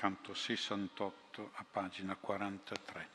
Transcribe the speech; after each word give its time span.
canto 0.00 0.32
68 0.32 1.50
a 1.56 1.64
pagina 1.70 2.16
43. 2.18 3.08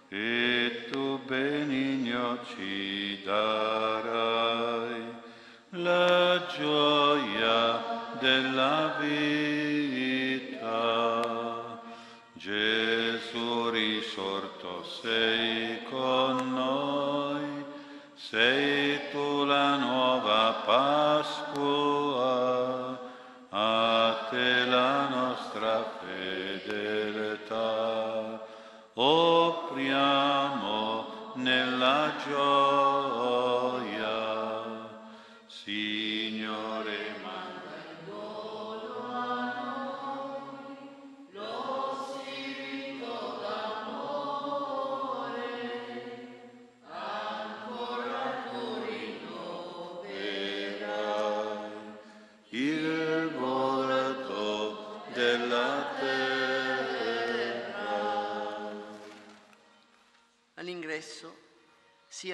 e 0.08 0.86
tu 0.90 1.18
benigno 1.26 2.42
ci 2.46 3.20
darai 3.22 5.12
la 5.72 6.46
gioia 6.56 8.16
della 8.18 8.96
vita. 8.98 9.57
Sei 15.08 15.82
con 15.88 16.52
noi, 16.52 17.64
sei 18.14 19.00
tu 19.10 19.44
la 19.44 19.76
nuova 19.76 20.62
Pasqua, 20.66 22.26
a 23.48 24.26
te 24.28 24.64
la 24.66 25.08
nostra 25.08 25.84
fedeltà. 25.98 27.66
Offriamo 28.94 30.26
nella 31.36 32.12
gioia, 32.26 33.17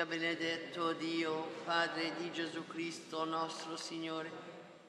sia 0.05 0.07
benedetto 0.07 0.93
Dio, 0.93 1.63
Padre 1.65 2.13
di 2.19 2.31
Gesù 2.31 2.67
Cristo 2.67 3.25
nostro 3.25 3.77
Signore, 3.77 4.31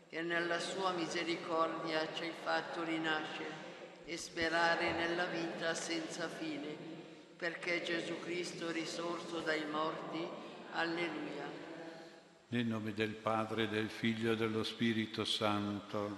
che 0.09 0.21
nella 0.21 0.59
sua 0.59 0.91
misericordia 0.91 2.05
ci 2.13 2.23
hai 2.23 2.33
fatto 2.43 2.83
rinascere 2.83 3.63
e 4.05 4.17
sperare 4.17 4.91
nella 4.91 5.25
vita 5.25 5.73
senza 5.73 6.27
fine, 6.27 6.75
perché 7.37 7.81
Gesù 7.83 8.19
Cristo 8.19 8.71
risorto 8.71 9.39
dai 9.39 9.65
morti. 9.65 10.43
Alleluia. 10.73 11.49
Nel 12.49 12.65
nome 12.65 12.93
del 12.93 13.13
Padre, 13.13 13.69
del 13.69 13.89
Figlio 13.89 14.33
e 14.33 14.35
dello 14.35 14.63
Spirito 14.63 15.23
Santo, 15.23 16.17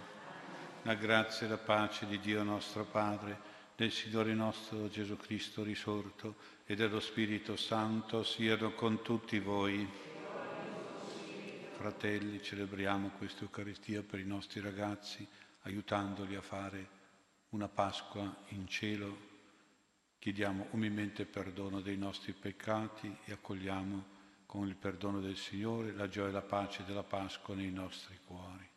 la 0.81 0.95
grazia 0.95 1.45
e 1.45 1.49
la 1.49 1.57
pace 1.57 2.07
di 2.07 2.19
Dio 2.19 2.41
nostro 2.41 2.83
Padre, 2.83 3.37
del 3.77 3.91
Signore 3.91 4.33
nostro 4.33 4.89
Gesù 4.89 5.17
Cristo 5.17 5.61
risorto 5.61 6.35
e 6.65 6.73
dello 6.73 6.99
Spirito 6.99 7.55
Santo 7.55 8.23
siano 8.23 8.73
con 8.73 9.03
tutti 9.03 9.37
voi. 9.37 9.87
Fratelli, 11.75 12.41
celebriamo 12.41 13.09
questa 13.19 13.43
Eucaristia 13.43 14.01
per 14.01 14.19
i 14.19 14.25
nostri 14.25 14.61
ragazzi, 14.61 15.27
aiutandoli 15.61 16.33
a 16.33 16.41
fare 16.41 16.89
una 17.49 17.67
Pasqua 17.67 18.35
in 18.47 18.67
cielo. 18.67 19.15
Chiediamo 20.17 20.69
umilmente 20.71 21.25
perdono 21.25 21.79
dei 21.79 21.97
nostri 21.97 22.33
peccati 22.33 23.15
e 23.25 23.31
accogliamo 23.31 24.05
con 24.47 24.67
il 24.67 24.75
perdono 24.75 25.19
del 25.19 25.37
Signore 25.37 25.91
la 25.91 26.07
gioia 26.07 26.29
e 26.29 26.31
la 26.31 26.41
pace 26.41 26.83
della 26.83 27.03
Pasqua 27.03 27.53
nei 27.53 27.71
nostri 27.71 28.17
cuori. 28.25 28.67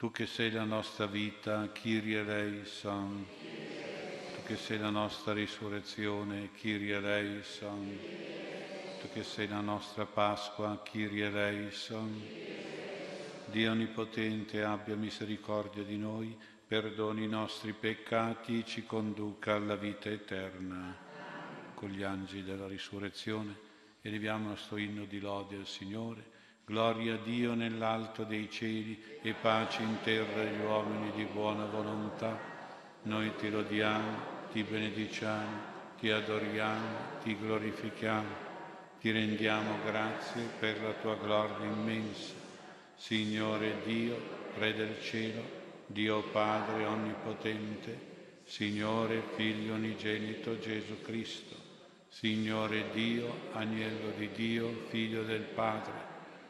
Tu 0.00 0.10
che 0.10 0.24
sei 0.24 0.50
la 0.50 0.64
nostra 0.64 1.04
vita, 1.04 1.68
Kyrie 1.72 2.20
eleison. 2.20 3.26
Tu 4.34 4.42
che 4.46 4.56
sei 4.56 4.78
la 4.78 4.88
nostra 4.88 5.34
risurrezione, 5.34 6.52
Kyrie 6.54 6.96
eleison. 6.96 7.98
Tu 8.98 9.08
che 9.12 9.22
sei 9.22 9.46
la 9.46 9.60
nostra 9.60 10.06
Pasqua, 10.06 10.80
Kyrie 10.82 11.26
eleison. 11.26 12.18
Dio 13.44 13.70
Onnipotente 13.72 14.62
abbia 14.62 14.96
misericordia 14.96 15.82
di 15.82 15.98
noi, 15.98 16.34
perdoni 16.66 17.24
i 17.24 17.28
nostri 17.28 17.74
peccati, 17.74 18.64
ci 18.64 18.86
conduca 18.86 19.56
alla 19.56 19.76
vita 19.76 20.08
eterna. 20.08 20.96
Con 21.74 21.90
gli 21.90 22.02
angeli 22.02 22.42
della 22.42 22.66
risurrezione 22.66 23.54
eleviamo 24.00 24.44
il 24.44 24.48
nostro 24.52 24.78
inno 24.78 25.04
di 25.04 25.20
lode 25.20 25.56
al 25.56 25.66
Signore. 25.66 26.38
Gloria 26.70 27.14
a 27.14 27.18
Dio 27.24 27.54
nell'alto 27.54 28.22
dei 28.22 28.48
cieli 28.48 28.96
e 29.22 29.32
pace 29.32 29.82
in 29.82 29.96
terra 30.04 30.42
agli 30.42 30.60
uomini 30.60 31.10
di 31.16 31.24
buona 31.24 31.64
volontà. 31.64 32.38
Noi 33.02 33.34
ti 33.34 33.50
lodiamo, 33.50 34.18
ti 34.52 34.62
benediciamo, 34.62 35.58
ti 35.98 36.10
adoriamo, 36.10 37.18
ti 37.24 37.36
glorifichiamo, 37.36 38.28
ti 39.00 39.10
rendiamo 39.10 39.78
grazie 39.84 40.42
per 40.60 40.80
la 40.80 40.92
tua 40.92 41.16
gloria 41.16 41.66
immensa. 41.66 42.34
Signore 42.94 43.82
Dio, 43.84 44.16
Re 44.56 44.72
del 44.72 45.02
cielo, 45.02 45.42
Dio 45.86 46.22
Padre 46.22 46.84
onnipotente, 46.84 47.98
Signore 48.44 49.24
Figlio 49.34 49.74
unigenito 49.74 50.56
Gesù 50.60 51.02
Cristo, 51.02 51.56
Signore 52.10 52.90
Dio, 52.92 53.48
Agnello 53.54 54.12
di 54.16 54.30
Dio, 54.30 54.84
Figlio 54.88 55.24
del 55.24 55.42
Padre, 55.42 56.09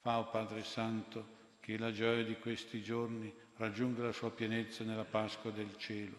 Fa, 0.00 0.18
o 0.18 0.28
Padre 0.28 0.64
Santo, 0.64 1.36
che 1.60 1.76
la 1.76 1.92
gioia 1.92 2.24
di 2.24 2.36
questi 2.38 2.82
giorni 2.82 3.32
raggiunga 3.56 4.04
la 4.04 4.12
sua 4.12 4.30
pienezza 4.30 4.84
nella 4.84 5.04
Pasqua 5.04 5.50
del 5.50 5.76
cielo, 5.76 6.16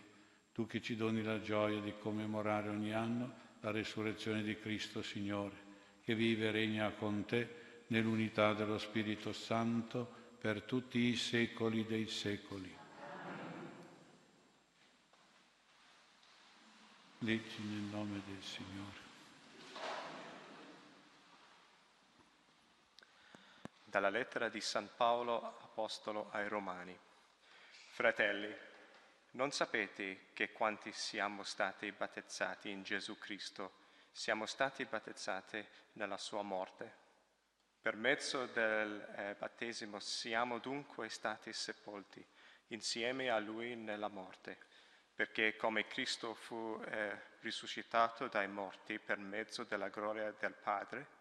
tu 0.54 0.68
che 0.68 0.81
ci 0.81 0.96
doni 0.96 1.24
la 1.24 1.42
gioia 1.42 1.80
di 1.80 1.94
commemorare 2.00 2.70
ogni 2.70 2.94
anno 2.94 3.48
la 3.62 3.72
resurrezione 3.72 4.44
di 4.44 4.58
Cristo 4.60 5.02
Signore, 5.02 5.56
che 6.04 6.16
vive 6.16 6.48
e 6.48 6.52
regna 6.52 6.92
con 6.92 7.26
te 7.26 7.84
nell'unità 7.88 8.54
dello 8.54 8.78
Spirito 8.78 9.34
Santo 9.34 10.18
per 10.40 10.64
tutti 10.64 11.00
i 11.00 11.16
secoli 11.16 11.86
dei 11.86 12.08
secoli. 12.08 12.78
Leggi 17.20 17.62
nel 17.64 17.90
nome 17.92 18.22
del 18.26 18.42
Signore. 18.42 19.09
Dalla 23.90 24.10
lettera 24.10 24.50
di 24.50 24.62
San 24.62 24.88
Paolo, 24.96 25.44
Apostolo 25.64 26.30
ai 26.30 26.48
Romani. 26.48 26.96
Fratelli, 27.90 28.56
non 29.32 29.50
sapete 29.50 30.28
che 30.34 30.52
quanti 30.52 30.92
siamo 30.92 31.42
stati 31.42 31.92
battezzati 31.92 32.70
in 32.70 32.84
Gesù 32.84 33.18
Cristo, 33.18 33.72
siamo 34.12 34.46
stati 34.46 34.86
battezzati 34.86 35.66
nella 35.94 36.20
sua 36.20 36.44
morte? 36.44 36.94
Per 37.82 37.96
mezzo 37.96 38.46
del 38.46 39.02
eh, 39.18 39.36
battesimo 39.40 40.00
siamo 40.00 40.60
dunque 40.60 41.10
stati 41.10 41.52
sepolti 41.52 42.24
insieme 42.68 43.32
a 43.32 43.40
Lui 43.40 43.76
nella 43.76 44.08
morte, 44.08 44.60
perché 45.16 45.56
come 45.56 45.88
Cristo 45.88 46.36
fu 46.36 46.80
eh, 46.86 47.20
risuscitato 47.40 48.28
dai 48.28 48.48
morti 48.48 49.00
per 49.00 49.18
mezzo 49.18 49.64
della 49.64 49.90
gloria 49.90 50.32
del 50.38 50.54
Padre, 50.54 51.18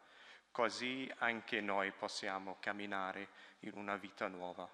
così 0.58 1.08
anche 1.19 1.60
noi 1.60 1.93
possiamo 1.93 2.56
camminare 2.58 3.28
in 3.60 3.75
una 3.76 3.94
vita 3.94 4.26
nuova. 4.26 4.69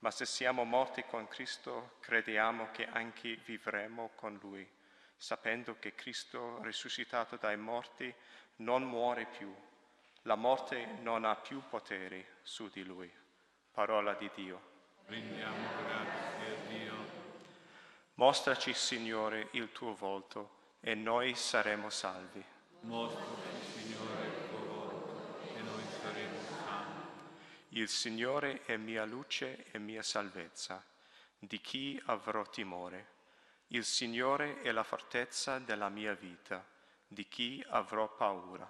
Ma 0.00 0.10
se 0.10 0.26
siamo 0.26 0.64
morti 0.64 1.04
con 1.04 1.28
Cristo, 1.28 1.98
crediamo 2.00 2.72
che 2.72 2.88
anche 2.88 3.36
vivremo 3.44 4.10
con 4.16 4.36
Lui, 4.42 4.68
sapendo 5.14 5.78
che 5.78 5.94
Cristo, 5.94 6.60
risuscitato 6.62 7.36
dai 7.36 7.56
morti, 7.56 8.12
non 8.56 8.82
muore 8.82 9.26
più. 9.26 9.54
La 10.22 10.34
morte 10.34 10.84
non 11.02 11.24
ha 11.24 11.36
più 11.36 11.62
potere 11.68 12.38
su 12.42 12.68
di 12.68 12.82
Lui. 12.82 13.08
Parola 13.70 14.14
di 14.14 14.28
Dio. 14.34 14.60
Rendiamo 15.06 15.68
grazie 15.86 16.52
a 16.52 16.68
Dio. 16.68 16.94
Mostraci, 18.14 18.74
Signore, 18.74 19.50
il 19.52 19.70
tuo 19.70 19.94
volto 19.94 20.74
e 20.80 20.96
noi 20.96 21.36
saremo 21.36 21.90
salvi. 21.90 22.44
Mostraci, 22.80 23.62
Signore, 23.72 24.26
il 24.26 24.48
tuo 24.48 24.64
volto 24.66 24.76
e 25.56 25.60
noi 25.62 25.82
saremo 26.00 26.38
salvi. 26.40 27.00
Il 27.76 27.90
Signore 27.90 28.62
è 28.64 28.78
mia 28.78 29.04
luce 29.04 29.66
e 29.70 29.78
mia 29.78 30.02
salvezza. 30.02 30.82
Di 31.38 31.60
chi 31.60 32.00
avrò 32.06 32.42
timore? 32.44 33.08
Il 33.68 33.84
Signore 33.84 34.62
è 34.62 34.72
la 34.72 34.82
fortezza 34.82 35.58
della 35.58 35.90
mia 35.90 36.14
vita. 36.14 36.66
Di 37.06 37.28
chi 37.28 37.62
avrò 37.68 38.08
paura? 38.08 38.66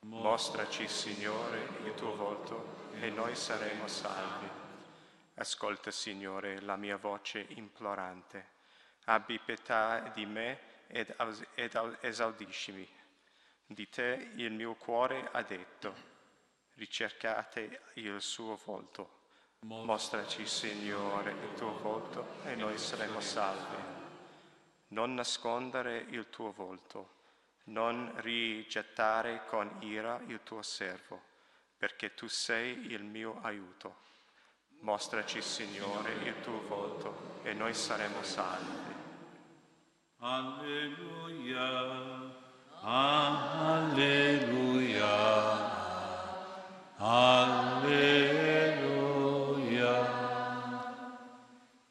Mostraci, 0.00 0.88
Signore, 0.88 1.68
il 1.84 1.94
tuo 1.94 2.16
volto 2.16 2.90
e 2.98 3.10
noi 3.10 3.36
saremo 3.36 3.86
salvi. 3.86 4.48
Ascolta, 5.34 5.92
Signore, 5.92 6.60
la 6.60 6.74
mia 6.74 6.96
voce 6.96 7.46
implorante. 7.50 8.44
Abbi 9.04 9.38
pietà 9.38 10.00
di 10.12 10.26
me 10.26 10.86
ed, 10.88 11.14
ed 11.54 11.96
esaudiscimi. 12.00 12.88
Di 13.66 13.88
te 13.88 14.32
il 14.34 14.50
mio 14.50 14.74
cuore 14.74 15.28
ha 15.30 15.42
detto, 15.42 16.07
ricercate 16.78 17.80
il 17.94 18.22
suo 18.22 18.58
volto. 18.64 19.16
Mostraci, 19.60 20.46
Signore, 20.46 21.32
il 21.32 21.54
tuo 21.56 21.76
volto 21.78 22.36
e 22.44 22.54
noi 22.54 22.78
saremo 22.78 23.20
salvi. 23.20 23.76
Non 24.88 25.14
nascondere 25.14 26.06
il 26.10 26.30
tuo 26.30 26.52
volto, 26.52 27.16
non 27.64 28.12
rigettare 28.20 29.44
con 29.46 29.68
ira 29.80 30.20
il 30.28 30.40
tuo 30.44 30.62
servo, 30.62 31.20
perché 31.76 32.14
tu 32.14 32.28
sei 32.28 32.92
il 32.92 33.02
mio 33.02 33.40
aiuto. 33.42 34.06
Mostraci, 34.80 35.42
Signore, 35.42 36.12
il 36.22 36.40
tuo 36.40 36.62
volto 36.68 37.40
e 37.42 37.52
noi 37.52 37.74
saremo 37.74 38.22
salvi. 38.22 38.94
Alleluia, 40.20 41.66
alleluia, 42.80 44.08
alleluia. 46.98 48.76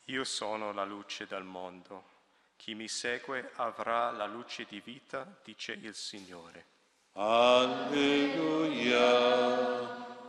Io 0.06 0.24
sono 0.24 0.72
la 0.74 0.86
luce 0.86 1.26
del 1.28 1.44
mondo. 1.44 2.16
Chi 2.56 2.74
mi 2.76 2.88
segue 2.88 3.52
avrà 3.56 4.12
la 4.12 4.26
luce 4.26 4.66
di 4.68 4.82
vita, 4.84 5.26
dice 5.44 5.74
il 5.74 5.94
Signore. 5.96 6.66
Alleluia, 7.14 7.86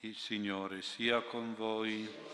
Il 0.00 0.16
Signore 0.16 0.82
sia 0.82 1.22
con 1.22 1.54
voi. 1.54 2.31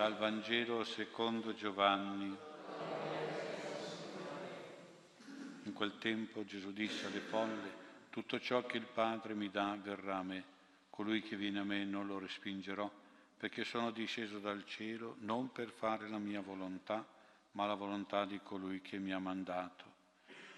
Dal 0.00 0.16
Vangelo 0.16 0.82
secondo 0.82 1.52
Giovanni. 1.52 2.34
In 5.64 5.72
quel 5.74 5.98
tempo 5.98 6.42
Gesù 6.42 6.72
disse 6.72 7.04
alle 7.04 7.20
folle, 7.20 7.70
tutto 8.08 8.40
ciò 8.40 8.64
che 8.64 8.78
il 8.78 8.86
Padre 8.86 9.34
mi 9.34 9.50
dà 9.50 9.76
verrà 9.78 10.16
a 10.16 10.22
me, 10.22 10.42
colui 10.88 11.20
che 11.20 11.36
viene 11.36 11.58
a 11.58 11.64
me 11.64 11.84
non 11.84 12.06
lo 12.06 12.18
respingerò, 12.18 12.90
perché 13.36 13.62
sono 13.64 13.90
disceso 13.90 14.38
dal 14.38 14.64
cielo 14.64 15.16
non 15.18 15.52
per 15.52 15.68
fare 15.68 16.08
la 16.08 16.16
mia 16.16 16.40
volontà, 16.40 17.06
ma 17.50 17.66
la 17.66 17.74
volontà 17.74 18.24
di 18.24 18.40
colui 18.42 18.80
che 18.80 18.96
mi 18.96 19.12
ha 19.12 19.18
mandato. 19.18 19.84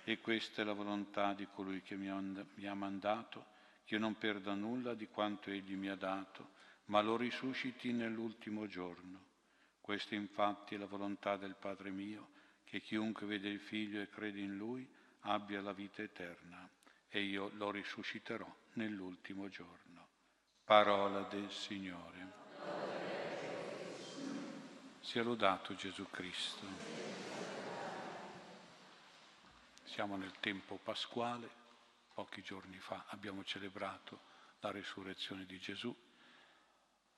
E 0.05 0.21
questa 0.21 0.62
è 0.62 0.65
la 0.65 0.73
volontà 0.73 1.33
di 1.33 1.49
colui 1.53 1.83
che 1.83 1.97
mi 1.97 2.09
ha 2.09 2.75
mandato 2.75 3.47
che 3.85 3.95
io 3.95 4.00
non 4.00 4.17
perda 4.17 4.55
nulla 4.55 4.95
di 4.95 5.09
quanto 5.09 5.50
Egli 5.50 5.75
mi 5.75 5.88
ha 5.88 5.97
dato, 5.97 6.61
ma 6.85 7.00
lo 7.00 7.17
risusciti 7.17 7.91
nell'ultimo 7.91 8.69
giorno. 8.69 9.31
Questa 9.82 10.14
infatti 10.14 10.75
è 10.75 10.79
la 10.79 10.87
volontà 10.87 11.37
del 11.37 11.55
Padre 11.55 11.90
mio, 11.90 12.31
che 12.64 12.81
chiunque 12.81 13.26
vede 13.26 13.50
il 13.50 13.61
Figlio 13.61 14.00
e 14.00 14.08
crede 14.08 14.40
in 14.40 14.56
Lui 14.56 14.88
abbia 15.20 15.61
la 15.61 15.75
vita 15.75 16.00
eterna, 16.00 16.67
e 17.11 17.20
io 17.20 17.50
lo 17.56 17.70
risusciterò 17.70 18.50
nell'ultimo 18.75 19.50
giorno. 19.50 20.08
Parola 20.64 21.20
del 21.25 21.50
Signore. 21.50 22.32
Sia 25.00 25.23
lodato 25.23 25.75
Gesù 25.75 26.08
Cristo. 26.08 26.64
Siamo 29.82 30.17
nel 30.17 30.32
tempo 30.40 30.78
pasquale 30.82 31.61
Pochi 32.14 32.43
giorni 32.43 32.78
fa 32.78 33.05
abbiamo 33.08 33.43
celebrato 33.43 34.20
la 34.61 34.70
risurrezione 34.70 35.46
di 35.46 35.58
Gesù 35.58 35.94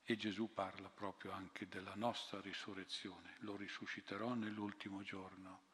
e 0.05 0.17
Gesù 0.17 0.53
parla 0.53 0.89
proprio 0.89 1.33
anche 1.33 1.67
della 1.69 1.95
nostra 1.95 2.41
risurrezione. 2.41 3.37
Lo 3.41 3.57
risusciterò 3.57 4.35
nell'ultimo 4.35 5.03
giorno. 5.03 5.73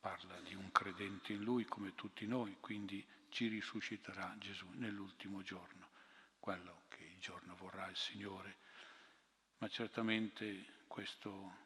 Parla 0.00 0.38
di 0.40 0.54
un 0.54 0.70
credente 0.70 1.32
in 1.32 1.42
Lui 1.42 1.64
come 1.64 1.94
tutti 1.94 2.26
noi, 2.26 2.56
quindi 2.60 3.04
ci 3.30 3.48
risusciterà 3.48 4.34
Gesù 4.38 4.68
nell'ultimo 4.74 5.42
giorno, 5.42 5.90
quello 6.38 6.82
che 6.88 7.02
il 7.04 7.18
giorno 7.18 7.56
vorrà 7.56 7.88
il 7.88 7.96
Signore. 7.96 8.58
Ma 9.58 9.68
certamente 9.68 10.84
questo 10.86 11.64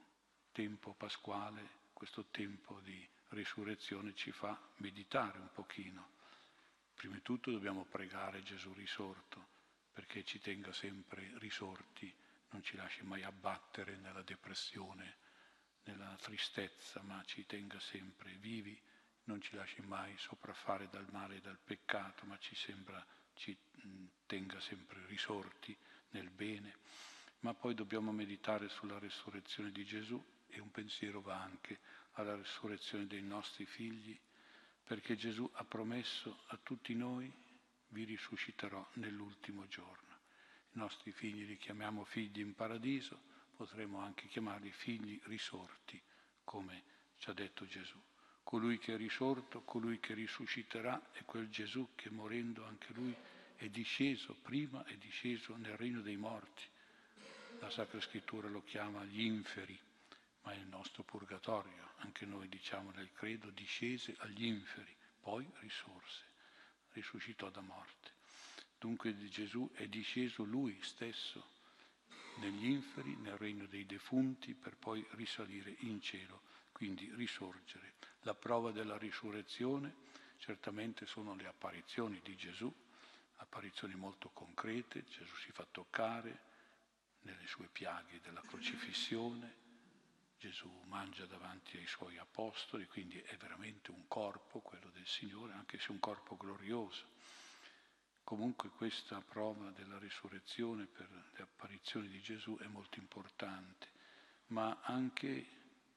tempo 0.53 0.95
pasquale, 0.95 1.89
questo 1.93 2.27
tempo 2.31 2.81
di 2.81 3.07
risurrezione 3.29 4.15
ci 4.15 4.33
fa 4.33 4.59
meditare 4.77 5.39
un 5.39 5.51
pochino 5.53 6.19
Prima 7.01 7.15
di 7.15 7.23
tutto 7.23 7.51
dobbiamo 7.51 7.87
pregare 7.87 8.43
Gesù 8.43 8.75
risorto 8.75 9.60
perché 10.01 10.25
ci 10.25 10.41
tenga 10.41 10.73
sempre 10.73 11.31
risorti, 11.35 12.11
non 12.53 12.63
ci 12.63 12.75
lasci 12.75 13.03
mai 13.05 13.23
abbattere 13.23 13.97
nella 13.97 14.23
depressione, 14.23 15.17
nella 15.85 16.17
tristezza, 16.19 17.03
ma 17.03 17.23
ci 17.27 17.45
tenga 17.45 17.79
sempre 17.79 18.33
vivi, 18.39 18.81
non 19.25 19.43
ci 19.43 19.55
lasci 19.55 19.83
mai 19.83 20.17
sopraffare 20.17 20.89
dal 20.89 21.07
male 21.11 21.37
e 21.37 21.41
dal 21.43 21.59
peccato, 21.63 22.25
ma 22.25 22.39
ci, 22.39 22.55
sembra, 22.55 23.05
ci 23.35 23.55
tenga 24.25 24.59
sempre 24.59 25.05
risorti 25.05 25.77
nel 26.13 26.31
bene. 26.31 26.79
Ma 27.41 27.53
poi 27.53 27.75
dobbiamo 27.75 28.11
meditare 28.11 28.71
sulla 28.71 28.99
resurrezione 28.99 29.71
di 29.71 29.85
Gesù 29.85 30.19
e 30.49 30.61
un 30.61 30.71
pensiero 30.71 31.21
va 31.21 31.43
anche 31.43 31.79
alla 32.13 32.37
resurrezione 32.37 33.07
dei 33.07 33.23
nostri 33.23 33.67
figli 33.67 34.19
perché 34.83 35.15
Gesù 35.15 35.49
ha 35.57 35.65
promesso 35.65 36.45
a 36.47 36.57
tutti 36.57 36.95
noi 36.95 37.31
vi 37.91 38.05
risusciterò 38.05 38.87
nell'ultimo 38.95 39.67
giorno. 39.69 40.19
I 40.73 40.79
nostri 40.79 41.13
figli 41.13 41.47
li 41.47 41.57
chiamiamo 41.57 42.05
figli 42.05 42.41
in 42.41 42.55
paradiso, 42.55 43.21
potremmo 43.57 44.01
anche 44.01 44.27
chiamarli 44.27 44.71
figli 44.71 45.21
risorti, 45.25 46.01
come 46.45 46.83
ci 47.19 47.31
ha 47.31 47.33
detto 47.33 47.67
Gesù. 47.67 47.99
Colui 48.43 48.79
che 48.79 48.95
è 48.95 48.97
risorto, 48.97 49.63
colui 49.63 50.01
che 50.01 50.15
risusciterà 50.15 51.13
è 51.13 51.25
quel 51.25 51.49
Gesù 51.49 51.91
che 51.95 52.11
morendo 52.11 52.65
anche 52.65 52.93
lui 52.93 53.15
è 53.57 53.69
disceso, 53.69 54.35
prima 54.35 54.85
è 54.85 54.97
disceso 54.97 55.55
nel 55.57 55.77
regno 55.77 56.01
dei 56.01 56.17
morti. 56.17 56.65
La 57.61 57.71
Sacra 57.71 58.01
Scrittura 58.01 58.49
lo 58.49 58.63
chiama 58.65 59.05
gli 59.05 59.21
inferi 59.21 59.79
ma 60.43 60.53
è 60.53 60.57
il 60.57 60.67
nostro 60.67 61.03
purgatorio, 61.03 61.93
anche 61.99 62.25
noi 62.25 62.49
diciamo 62.49 62.91
nel 62.93 63.13
credo, 63.13 63.51
discese 63.51 64.15
agli 64.19 64.45
inferi, 64.45 64.95
poi 65.21 65.49
risorse, 65.59 66.25
risuscitò 66.93 67.51
da 67.51 67.61
morte. 67.61 68.13
Dunque 68.79 69.17
Gesù 69.29 69.71
è 69.75 69.87
disceso 69.89 70.43
lui 70.43 70.79
stesso 70.83 71.59
negli 72.37 72.67
inferi, 72.67 73.15
nel 73.17 73.37
regno 73.37 73.67
dei 73.67 73.85
defunti, 73.85 74.55
per 74.55 74.77
poi 74.77 75.07
risalire 75.11 75.77
in 75.81 76.01
cielo, 76.01 76.43
quindi 76.73 77.11
risorgere. 77.15 77.95
La 78.23 78.35
prova 78.35 78.73
della 78.73 78.97
risurrezione 78.97 80.09
certamente 80.39 81.05
sono 81.05 81.35
le 81.35 81.47
apparizioni 81.47 82.21
di 82.23 82.35
Gesù, 82.37 82.73
apparizioni 83.37 83.95
molto 83.95 84.31
concrete, 84.31 85.05
Gesù 85.05 85.35
si 85.37 85.53
fa 85.53 85.67
toccare 85.71 86.49
nelle 87.23 87.47
sue 87.47 87.69
piaghe 87.71 88.21
della 88.21 88.43
crocifissione, 88.47 89.60
Gesù 90.41 90.71
mangia 90.87 91.27
davanti 91.27 91.77
ai 91.77 91.87
suoi 91.87 92.17
apostoli, 92.17 92.87
quindi 92.87 93.19
è 93.19 93.37
veramente 93.37 93.91
un 93.91 94.09
corpo, 94.09 94.61
quello 94.61 94.89
del 94.89 95.07
Signore, 95.07 95.53
anche 95.53 95.79
se 95.79 95.93
un 95.93 96.01
corpo 96.01 96.35
glorioso. 96.39 97.05
Comunque 98.25 98.71
questa 98.71 99.21
prova 99.21 99.71
della 99.73 99.99
risurrezione 99.99 100.87
per 100.87 101.11
le 101.11 101.43
apparizioni 101.43 102.09
di 102.09 102.23
Gesù 102.23 102.57
è 102.57 102.67
molto 102.69 102.99
importante, 102.99 103.89
ma 104.47 104.81
anche 104.81 105.47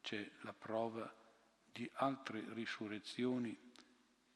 c'è 0.02 0.30
la 0.42 0.52
prova 0.52 1.10
di 1.72 1.90
altre 1.94 2.44
risurrezioni 2.54 3.58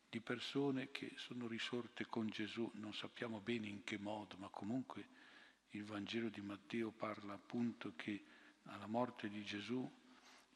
di 0.07 0.21
persone 0.21 0.89
che 0.89 1.11
sono 1.17 1.47
risorte 1.47 2.05
con 2.05 2.29
Gesù, 2.29 2.71
non 2.75 2.93
sappiamo 2.93 3.41
bene 3.41 3.67
in 3.67 3.83
che 3.83 3.97
modo, 3.97 4.37
ma 4.37 4.47
comunque 4.47 5.05
il 5.71 5.83
Vangelo 5.83 6.29
di 6.29 6.39
Matteo 6.39 6.91
parla 6.91 7.33
appunto 7.33 7.91
che 7.97 8.23
alla 8.67 8.87
morte 8.87 9.29
di 9.29 9.43
Gesù 9.43 9.89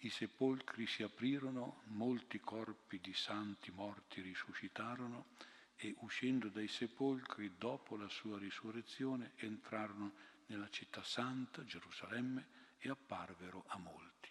i 0.03 0.09
sepolcri 0.09 0.87
si 0.87 1.03
aprirono, 1.03 1.81
molti 1.85 2.39
corpi 2.39 2.99
di 2.99 3.13
santi 3.13 3.69
morti 3.71 4.21
risuscitarono 4.21 5.27
e 5.75 5.93
uscendo 5.99 6.49
dai 6.49 6.67
sepolcri 6.67 7.55
dopo 7.57 7.95
la 7.97 8.09
sua 8.09 8.39
risurrezione 8.39 9.33
entrarono 9.37 10.13
nella 10.47 10.69
città 10.69 11.03
santa, 11.03 11.63
Gerusalemme, 11.63 12.59
e 12.79 12.89
apparvero 12.89 13.63
a 13.67 13.77
molti. 13.77 14.29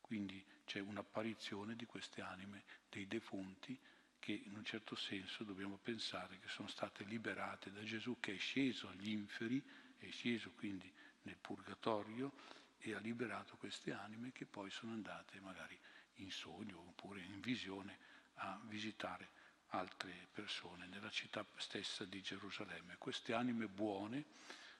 Quindi 0.00 0.44
c'è 0.64 0.78
un'apparizione 0.78 1.74
di 1.74 1.86
queste 1.86 2.20
anime 2.20 2.62
dei 2.88 3.08
defunti 3.08 3.78
che 4.20 4.32
in 4.32 4.54
un 4.56 4.64
certo 4.64 4.94
senso 4.94 5.42
dobbiamo 5.42 5.78
pensare 5.78 6.38
che 6.38 6.48
sono 6.48 6.68
state 6.68 7.02
liberate 7.04 7.72
da 7.72 7.82
Gesù 7.82 8.18
che 8.20 8.34
è 8.34 8.38
sceso 8.38 8.88
agli 8.88 9.08
inferi, 9.08 9.60
è 9.98 10.08
sceso 10.10 10.52
quindi 10.52 10.92
nel 11.22 11.36
purgatorio 11.36 12.32
e 12.80 12.94
ha 12.94 12.98
liberato 12.98 13.56
queste 13.56 13.92
anime 13.92 14.32
che 14.32 14.46
poi 14.46 14.70
sono 14.70 14.92
andate 14.92 15.38
magari 15.40 15.78
in 16.16 16.30
sogno 16.30 16.80
oppure 16.80 17.20
in 17.20 17.40
visione 17.40 17.98
a 18.34 18.60
visitare 18.64 19.30
altre 19.68 20.28
persone 20.32 20.86
nella 20.86 21.10
città 21.10 21.44
stessa 21.56 22.04
di 22.04 22.20
Gerusalemme. 22.20 22.96
Queste 22.96 23.34
anime 23.34 23.68
buone 23.68 24.24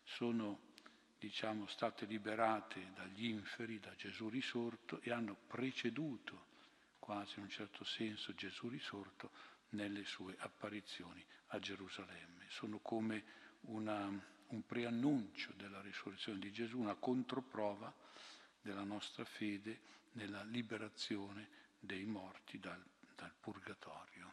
sono 0.03 0.69
diciamo, 1.19 1.67
state 1.67 2.07
liberate 2.07 2.93
dagli 2.95 3.27
inferi, 3.27 3.79
da 3.79 3.95
Gesù 3.95 4.29
risorto 4.29 5.01
e 5.03 5.13
hanno 5.13 5.37
preceduto 5.47 6.49
quasi 6.99 7.39
in 7.39 7.45
un 7.45 7.51
certo 7.51 7.85
senso 7.85 8.35
Gesù 8.35 8.69
risorto 8.69 9.31
nelle 9.71 10.05
sue 10.05 10.35
apparizioni 10.39 11.25
a 11.49 11.59
Gerusalemme. 11.59 12.47
Sono 12.49 12.79
come 12.79 13.25
una, 13.63 14.09
un 14.51 14.65
preannuncio 14.65 15.53
della 15.57 15.81
risurrezione 15.81 16.39
di 16.39 16.53
Gesù, 16.53 16.79
una 16.79 16.95
controprova 16.95 17.93
della 18.61 18.85
nostra 18.85 19.25
fede 19.25 19.81
nella 20.13 20.43
liberazione 20.43 21.49
dei 21.79 22.05
morti 22.05 22.59
dal, 22.59 22.83
dal 23.15 23.33
purgatorio, 23.39 24.31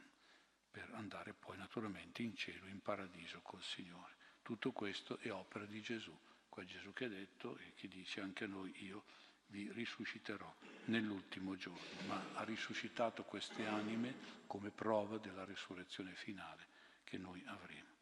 per 0.71 0.89
andare 0.93 1.33
poi 1.33 1.57
naturalmente 1.57 2.21
in 2.21 2.35
cielo, 2.35 2.67
in 2.67 2.81
paradiso 2.81 3.41
col 3.41 3.63
Signore. 3.63 4.15
Tutto 4.41 4.71
questo 4.71 5.17
è 5.19 5.31
opera 5.31 5.65
di 5.65 5.81
Gesù, 5.81 6.17
quel 6.49 6.65
Gesù 6.65 6.93
che 6.93 7.05
ha 7.05 7.09
detto 7.09 7.57
e 7.57 7.73
che 7.75 7.87
dice 7.87 8.21
anche 8.21 8.45
a 8.45 8.47
noi 8.47 8.73
io 8.83 9.03
vi 9.47 9.71
risusciterò 9.71 10.53
nell'ultimo 10.85 11.55
giorno, 11.55 11.79
ma 12.07 12.21
ha 12.33 12.43
risuscitato 12.43 13.23
queste 13.23 13.65
anime 13.65 14.15
come 14.45 14.71
prova 14.71 15.17
della 15.17 15.45
risurrezione 15.45 16.13
finale 16.15 16.67
che 17.03 17.17
noi 17.17 17.41
avremo. 17.45 17.96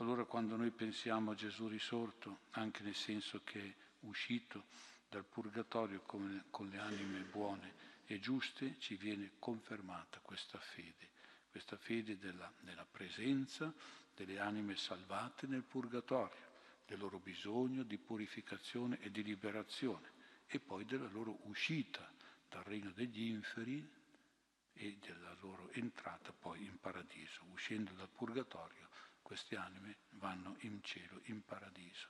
Allora 0.00 0.24
quando 0.24 0.56
noi 0.56 0.70
pensiamo 0.70 1.32
a 1.32 1.34
Gesù 1.34 1.68
risorto, 1.68 2.44
anche 2.52 2.82
nel 2.82 2.94
senso 2.94 3.42
che 3.44 3.60
è 3.60 3.74
uscito 4.06 4.64
dal 5.10 5.26
purgatorio 5.26 6.00
con, 6.06 6.46
con 6.48 6.70
le 6.70 6.78
anime 6.78 7.20
buone 7.24 7.74
e 8.06 8.18
giuste, 8.18 8.76
ci 8.78 8.96
viene 8.96 9.32
confermata 9.38 10.18
questa 10.20 10.58
fede, 10.58 11.10
questa 11.50 11.76
fede 11.76 12.16
della, 12.16 12.50
della 12.60 12.86
presenza 12.90 13.74
delle 14.14 14.38
anime 14.38 14.74
salvate 14.74 15.46
nel 15.46 15.64
purgatorio, 15.64 16.48
del 16.86 16.98
loro 16.98 17.18
bisogno 17.18 17.82
di 17.82 17.98
purificazione 17.98 18.98
e 19.00 19.10
di 19.10 19.22
liberazione 19.22 20.12
e 20.46 20.60
poi 20.60 20.86
della 20.86 21.08
loro 21.08 21.40
uscita 21.42 22.10
dal 22.48 22.64
regno 22.64 22.90
degli 22.92 23.28
inferi 23.28 23.86
e 24.72 24.96
della 24.98 25.36
loro 25.40 25.68
entrata 25.72 26.32
poi 26.32 26.64
in 26.64 26.80
paradiso. 26.80 27.44
Uscendo 27.52 27.92
dal 27.92 28.08
purgatorio, 28.08 28.88
queste 29.30 29.54
anime 29.54 29.98
vanno 30.14 30.56
in 30.62 30.82
cielo, 30.82 31.20
in 31.26 31.44
paradiso, 31.44 32.08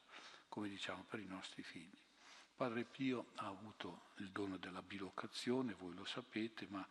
come 0.48 0.70
diciamo 0.70 1.04
per 1.04 1.20
i 1.20 1.26
nostri 1.26 1.62
figli. 1.62 2.00
Padre 2.56 2.84
Pio 2.84 3.32
ha 3.34 3.46
avuto 3.46 4.12
il 4.20 4.30
dono 4.30 4.56
della 4.56 4.80
bilocazione, 4.80 5.74
voi 5.74 5.92
lo 5.92 6.06
sapete, 6.06 6.66
ma 6.70 6.82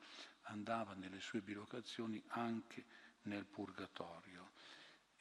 andava 0.43 0.93
nelle 0.93 1.19
sue 1.19 1.41
bilocazioni 1.41 2.21
anche 2.27 2.85
nel 3.23 3.45
purgatorio, 3.45 4.51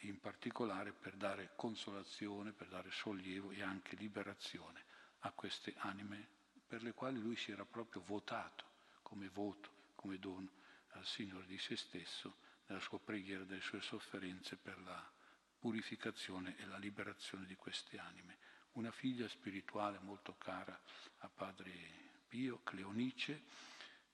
in 0.00 0.20
particolare 0.20 0.92
per 0.92 1.16
dare 1.16 1.52
consolazione, 1.56 2.52
per 2.52 2.68
dare 2.68 2.90
sollievo 2.90 3.50
e 3.52 3.62
anche 3.62 3.96
liberazione 3.96 4.84
a 5.20 5.30
queste 5.30 5.72
anime 5.78 6.28
per 6.66 6.82
le 6.82 6.92
quali 6.92 7.18
lui 7.18 7.36
si 7.36 7.50
era 7.50 7.64
proprio 7.64 8.02
votato 8.02 8.66
come 9.00 9.30
voto, 9.30 9.70
come 9.94 10.18
dono 10.18 10.50
al 10.88 11.06
Signore 11.06 11.46
di 11.46 11.56
se 11.56 11.76
stesso 11.78 12.46
nella 12.68 12.80
sua 12.80 13.00
preghiera 13.00 13.44
delle 13.44 13.60
sue 13.60 13.80
sofferenze 13.80 14.56
per 14.56 14.78
la 14.80 15.12
purificazione 15.58 16.56
e 16.58 16.66
la 16.66 16.78
liberazione 16.78 17.44
di 17.44 17.56
queste 17.56 17.98
anime. 17.98 18.38
Una 18.72 18.92
figlia 18.92 19.28
spirituale 19.28 19.98
molto 19.98 20.37
cara 20.37 20.80
a 21.18 21.28
padre 21.28 22.22
Pio, 22.28 22.60
Cleonice, 22.62 23.42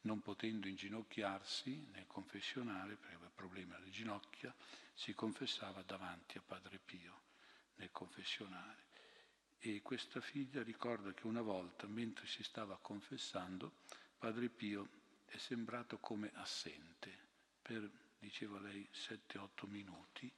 non 0.03 0.21
potendo 0.21 0.69
inginocchiarsi 0.69 1.89
nel 1.93 2.07
confessionale, 2.07 2.97
perché 2.97 3.17
aveva 3.17 3.31
problemi 3.35 3.75
alle 3.75 3.91
ginocchia, 3.91 4.55
si 4.95 5.13
confessava 5.13 5.83
davanti 5.83 6.39
a 6.39 6.43
padre 6.43 6.79
Pio 6.79 7.23
nel 7.77 7.91
confessionale. 7.91 8.87
E 9.59 9.81
questa 9.83 10.21
figlia 10.21 10.63
ricorda 10.63 11.13
che 11.13 11.27
una 11.27 11.41
volta, 11.41 11.87
mentre 11.87 12.27
si 12.27 12.43
stava 12.43 12.79
confessando, 12.81 13.77
Padre 14.19 14.49
Pio 14.49 14.89
è 15.25 15.37
sembrato 15.39 15.99
come 15.99 16.31
assente 16.35 17.19
per, 17.61 17.91
diceva 18.25 18.59
lei, 18.59 18.89
7-8 18.91 19.69
minuti. 19.69 20.33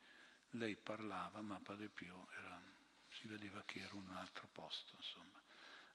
Lei 0.50 0.76
parlava, 0.76 1.40
ma 1.40 1.60
Padre 1.60 1.88
Pio 1.88 2.28
era, 2.42 2.60
si 3.08 3.28
vedeva 3.28 3.62
che 3.64 3.80
era 3.80 3.94
un 3.94 4.10
altro 4.10 4.48
posto. 4.50 4.96
Insomma. 4.96 5.40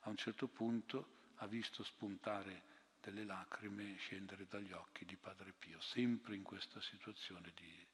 A 0.01 0.09
un 0.09 0.15
certo 0.15 0.47
punto 0.47 1.19
ha 1.35 1.47
visto 1.47 1.83
spuntare 1.83 2.69
delle 3.01 3.25
lacrime 3.25 3.95
scendere 3.97 4.47
dagli 4.47 4.71
occhi 4.71 5.05
di 5.05 5.17
Padre 5.17 5.51
Pio, 5.51 5.81
sempre 5.81 6.35
in 6.35 6.43
questa 6.43 6.79
situazione 6.81 7.51
di, 7.55 7.87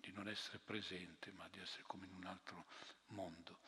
di 0.00 0.12
non 0.12 0.28
essere 0.28 0.58
presente, 0.58 1.32
ma 1.32 1.48
di 1.48 1.58
essere 1.60 1.82
come 1.82 2.06
in 2.06 2.14
un 2.14 2.24
altro 2.24 2.66
mondo. 3.08 3.58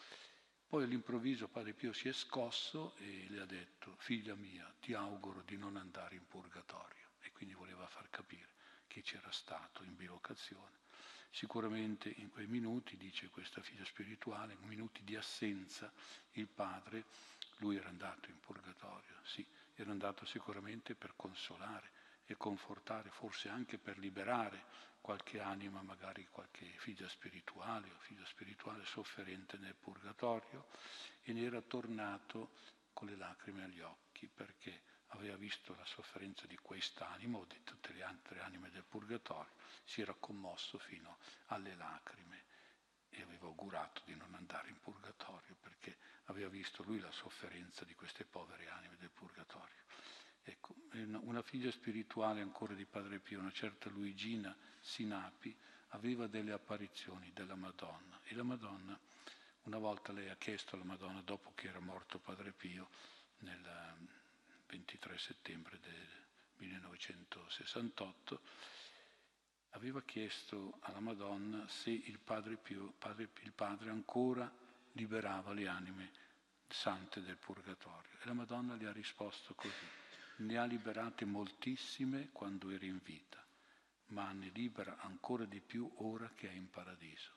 Poi 0.69 0.85
all'improvviso 0.85 1.49
Padre 1.49 1.73
Pio 1.73 1.93
si 1.93 2.09
è 2.09 2.13
scosso 2.13 2.95
e 2.99 3.27
le 3.31 3.41
ha 3.41 3.47
detto, 3.47 3.97
figlia 3.97 4.35
mia, 4.35 4.73
ti 4.81 4.93
auguro 4.95 5.43
di 5.43 5.57
non 5.57 5.77
andare 5.77 6.15
in 6.15 6.27
purgatorio. 6.29 7.07
E 7.21 7.33
quindi 7.33 7.55
voleva 7.55 7.87
far 7.89 8.09
capire 8.11 8.58
che 8.99 9.02
c'era 9.02 9.31
stato 9.31 9.85
in 9.85 9.95
bilocazione. 9.95 10.87
Sicuramente 11.31 12.09
in 12.09 12.31
quei 12.31 12.47
minuti, 12.47 12.97
dice 12.97 13.28
questa 13.28 13.61
figlia 13.61 13.85
spirituale, 13.85 14.55
in 14.55 14.67
minuti 14.67 15.05
di 15.05 15.14
assenza, 15.14 15.93
il 16.33 16.49
padre, 16.49 17.05
lui 17.59 17.76
era 17.76 17.88
andato 17.88 18.31
in 18.31 18.40
purgatorio, 18.40 19.14
sì, 19.25 19.47
era 19.75 19.90
andato 19.90 20.25
sicuramente 20.26 20.95
per 20.95 21.12
consolare 21.14 21.90
e 22.25 22.37
confortare, 22.37 23.11
forse 23.11 23.49
anche 23.49 23.78
per 23.78 23.99
liberare 23.99 24.64
qualche 25.00 25.40
anima, 25.40 25.81
magari 25.83 26.26
qualche 26.31 26.67
figlia 26.78 27.09
spirituale 27.09 27.90
o 27.93 27.99
figlio 28.00 28.25
spirituale 28.25 28.85
sofferente 28.85 29.59
nel 29.59 29.75
purgatorio 29.76 30.67
e 31.23 31.33
ne 31.33 31.43
era 31.43 31.61
tornato 31.61 32.50
con 32.93 33.07
le 33.07 33.17
lacrime 33.17 33.64
agli 33.64 33.81
occhi 33.81 34.26
perché 34.26 34.83
aveva 35.09 35.37
visto 35.37 35.75
la 35.75 35.85
sofferenza 35.85 36.47
di 36.47 36.57
quest'anima 36.57 37.38
o 37.38 37.45
di 37.45 37.62
tutte 37.65 37.93
le 37.93 38.03
altre 38.03 38.41
anime 38.41 38.71
del 38.71 38.85
purgatorio, 38.85 39.53
si 39.85 40.00
era 40.00 40.15
commosso 40.15 40.79
fino 40.79 41.19
alle 41.47 41.75
lacrime 41.75 42.45
e 43.11 43.23
aveva 43.23 43.47
augurato 43.47 44.03
di 44.05 44.15
non 44.15 44.35
andare 44.35 44.69
in 44.69 44.79
purgatorio 44.81 45.57
perché 45.61 45.97
aveva 46.25 46.49
visto 46.49 46.83
lui 46.83 47.00
la 47.00 47.11
sofferenza 47.11 47.85
di 47.85 47.95
queste 47.95 48.25
povere 48.25 48.69
anime 48.69 48.97
del 48.99 49.11
purgatorio. 49.11 49.85
Ecco, 50.43 50.75
una 50.93 51.43
figlia 51.43 51.71
spirituale 51.71 52.41
ancora 52.41 52.75
di 52.75 52.87
Padre 52.87 53.19
Pio, 53.19 53.38
una 53.38 53.53
certa 53.53 53.91
Luigina 53.91 54.57
Sinapi, 54.81 55.57
aveva 55.88 56.27
delle 56.27 56.53
apparizioni 56.53 57.33
della 57.33 57.55
Madonna 57.55 58.21
e 58.23 58.35
la 58.35 58.43
Madonna, 58.43 58.99
una 59.62 59.79
volta 59.79 60.12
lei 60.12 60.29
ha 60.29 60.37
chiesto 60.37 60.75
alla 60.75 60.85
Madonna, 60.85 61.21
dopo 61.23 61.53
che 61.55 61.69
era 61.69 61.81
morto 61.81 62.19
Padre 62.19 62.53
Pio, 62.53 62.88
nel 63.38 64.18
23 64.69 65.19
settembre 65.19 65.79
del 65.81 66.27
1968, 66.57 68.41
aveva 69.71 70.03
chiesto 70.03 70.79
alla 70.81 71.01
Madonna 71.01 71.67
se 71.69 71.91
il 71.91 72.19
Padre, 72.19 72.57
Pio, 72.57 72.93
padre, 72.99 73.31
il 73.43 73.53
padre 73.53 73.91
ancora 73.91 74.53
liberava 74.93 75.53
le 75.53 75.69
anime 75.69 76.13
sante 76.69 77.21
del 77.23 77.37
purgatorio. 77.37 78.19
E 78.21 78.27
la 78.27 78.35
Madonna 78.35 78.77
gli 78.77 78.85
ha 78.85 78.93
risposto 78.93 79.55
così 79.55 80.07
ne 80.39 80.57
ha 80.57 80.65
liberate 80.65 81.25
moltissime 81.25 82.29
quando 82.31 82.71
era 82.71 82.85
in 82.85 83.01
vita, 83.03 83.45
ma 84.07 84.31
ne 84.33 84.51
libera 84.51 84.99
ancora 84.99 85.45
di 85.45 85.61
più 85.61 85.91
ora 85.97 86.31
che 86.35 86.49
è 86.49 86.53
in 86.53 86.71
paradiso. 86.71 87.33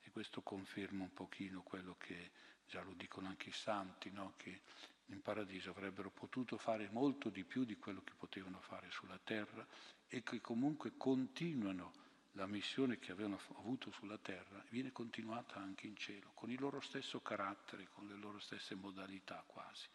E 0.00 0.10
questo 0.10 0.40
conferma 0.42 1.04
un 1.04 1.12
pochino 1.12 1.62
quello 1.62 1.96
che 1.98 2.30
già 2.66 2.82
lo 2.82 2.94
dicono 2.94 3.28
anche 3.28 3.50
i 3.50 3.52
santi, 3.52 4.10
no? 4.10 4.34
che 4.36 4.62
in 5.06 5.20
paradiso 5.20 5.70
avrebbero 5.70 6.10
potuto 6.10 6.56
fare 6.56 6.88
molto 6.90 7.28
di 7.28 7.44
più 7.44 7.64
di 7.64 7.76
quello 7.76 8.02
che 8.02 8.12
potevano 8.16 8.60
fare 8.60 8.90
sulla 8.90 9.18
terra 9.22 9.66
e 10.08 10.22
che 10.22 10.40
comunque 10.40 10.92
continuano 10.96 11.92
la 12.32 12.46
missione 12.46 12.98
che 12.98 13.12
avevano 13.12 13.38
avuto 13.58 13.90
sulla 13.92 14.16
terra, 14.18 14.64
viene 14.70 14.90
continuata 14.90 15.56
anche 15.56 15.86
in 15.86 15.96
cielo, 15.96 16.30
con 16.34 16.50
il 16.50 16.60
loro 16.60 16.80
stesso 16.80 17.20
carattere, 17.20 17.88
con 17.92 18.06
le 18.06 18.16
loro 18.16 18.38
stesse 18.38 18.74
modalità 18.74 19.42
quasi 19.46 19.86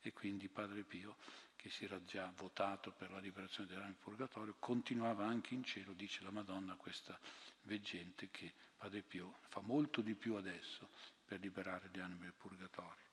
E 0.00 0.12
quindi 0.12 0.48
Padre 0.48 0.84
Pio, 0.84 1.16
che 1.56 1.70
si 1.70 1.84
era 1.84 2.02
già 2.04 2.30
votato 2.36 2.92
per 2.92 3.10
la 3.10 3.18
liberazione 3.18 3.68
dell'anima 3.68 3.94
del 3.94 4.02
purgatorio, 4.02 4.56
continuava 4.58 5.26
anche 5.26 5.54
in 5.54 5.64
cielo, 5.64 5.92
dice 5.92 6.22
la 6.22 6.30
Madonna, 6.30 6.76
questa 6.76 7.18
veggente 7.62 8.28
che 8.30 8.52
Padre 8.76 9.02
Pio 9.02 9.38
fa 9.48 9.60
molto 9.60 10.00
di 10.02 10.14
più 10.14 10.34
adesso 10.34 10.90
per 11.24 11.40
liberare 11.40 11.88
le 11.92 12.00
anime 12.00 12.24
del 12.24 12.34
purgatorio. 12.34 13.07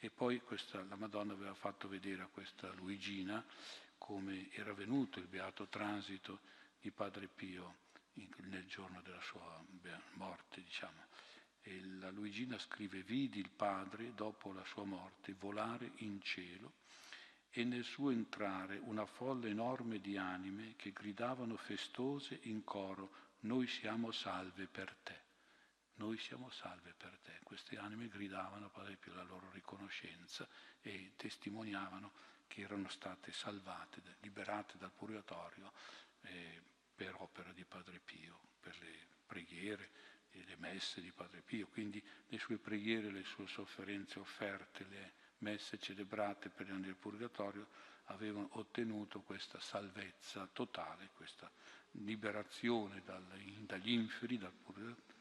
E 0.00 0.10
poi 0.10 0.40
questa, 0.40 0.82
la 0.84 0.96
Madonna 0.96 1.32
aveva 1.32 1.54
fatto 1.54 1.88
vedere 1.88 2.22
a 2.22 2.28
questa 2.28 2.70
Luigina 2.74 3.44
come 3.98 4.48
era 4.52 4.72
venuto 4.72 5.18
il 5.18 5.26
beato 5.26 5.66
transito 5.66 6.40
di 6.80 6.90
Padre 6.92 7.26
Pio 7.26 7.86
nel 8.14 8.66
giorno 8.66 9.02
della 9.02 9.20
sua 9.20 9.60
morte, 10.14 10.62
diciamo. 10.62 11.06
E 11.62 11.84
la 11.98 12.10
Luigina 12.10 12.58
scrive, 12.58 13.02
vidi 13.02 13.40
il 13.40 13.50
Padre 13.50 14.14
dopo 14.14 14.52
la 14.52 14.64
sua 14.64 14.84
morte 14.84 15.34
volare 15.34 15.90
in 15.96 16.22
cielo 16.22 16.74
e 17.50 17.64
nel 17.64 17.84
suo 17.84 18.10
entrare 18.10 18.78
una 18.78 19.04
folla 19.04 19.48
enorme 19.48 20.00
di 20.00 20.16
anime 20.16 20.74
che 20.76 20.92
gridavano 20.92 21.56
festose 21.56 22.38
in 22.42 22.62
coro, 22.62 23.10
noi 23.40 23.66
siamo 23.66 24.12
salve 24.12 24.66
per 24.66 24.94
te. 25.02 25.27
Noi 25.98 26.16
siamo 26.16 26.48
salve 26.50 26.94
per 26.96 27.18
te. 27.24 27.40
Queste 27.42 27.76
anime 27.76 28.06
gridavano 28.06 28.70
Pio 28.70 29.12
la 29.12 29.24
loro 29.24 29.50
riconoscenza 29.50 30.48
e 30.80 31.14
testimoniavano 31.16 32.12
che 32.46 32.60
erano 32.60 32.88
state 32.88 33.32
salvate, 33.32 34.00
liberate 34.20 34.78
dal 34.78 34.92
purgatorio 34.92 35.72
eh, 36.22 36.62
per 36.94 37.14
opera 37.18 37.52
di 37.52 37.64
Padre 37.64 37.98
Pio, 37.98 38.38
per 38.60 38.78
le 38.78 39.08
preghiere 39.26 39.90
e 40.30 40.44
le 40.44 40.56
messe 40.56 41.00
di 41.00 41.10
Padre 41.10 41.42
Pio. 41.42 41.66
Quindi 41.66 42.00
le 42.28 42.38
sue 42.38 42.58
preghiere, 42.58 43.10
le 43.10 43.24
sue 43.24 43.48
sofferenze 43.48 44.20
offerte, 44.20 44.84
le 44.84 45.12
messe 45.38 45.80
celebrate 45.80 46.48
per 46.48 46.66
gli 46.66 46.70
anni 46.70 46.86
del 46.86 46.94
purgatorio 46.94 47.68
avevano 48.04 48.50
ottenuto 48.52 49.20
questa 49.22 49.58
salvezza 49.58 50.48
totale, 50.52 51.10
questa 51.14 51.50
liberazione 51.92 53.02
dagli 53.02 53.90
inferi, 53.90 54.38
dal 54.38 54.52
purgatorio 54.52 55.16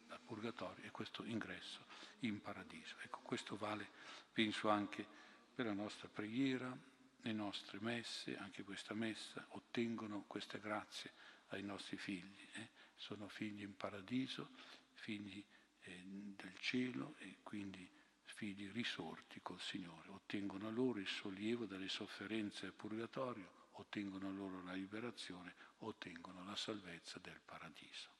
e 0.82 0.92
questo 0.92 1.24
ingresso 1.24 1.86
in 2.20 2.42
paradiso. 2.42 2.96
Ecco, 3.00 3.20
questo 3.20 3.56
vale, 3.56 3.90
penso, 4.32 4.70
anche 4.70 5.06
per 5.54 5.66
la 5.66 5.74
nostra 5.74 6.08
preghiera, 6.08 6.76
le 7.22 7.34
nostre 7.34 7.80
messe, 7.82 8.38
anche 8.38 8.64
questa 8.64 8.94
messa, 8.94 9.46
ottengono 9.50 10.24
queste 10.28 10.60
grazie 10.60 11.14
ai 11.48 11.64
nostri 11.64 11.98
figli. 11.98 12.48
Eh? 12.54 12.70
Sono 12.96 13.28
figli 13.28 13.62
in 13.62 13.76
paradiso, 13.76 14.50
figli 14.94 15.44
eh, 15.82 16.04
del 16.06 16.58
cielo 16.60 17.16
e 17.18 17.38
quindi 17.44 17.90
figli 18.24 18.70
risorti 18.72 19.42
col 19.42 19.60
Signore. 19.60 20.10
Ottengono 20.10 20.70
loro 20.70 21.00
il 21.00 21.08
sollievo 21.08 21.66
dalle 21.66 21.90
sofferenze 21.90 22.62
del 22.62 22.74
purgatorio, 22.74 23.68
ottengono 23.72 24.32
loro 24.32 24.64
la 24.64 24.74
liberazione, 24.74 25.56
ottengono 25.80 26.44
la 26.44 26.56
salvezza 26.56 27.20
del 27.20 27.40
paradiso. 27.44 28.17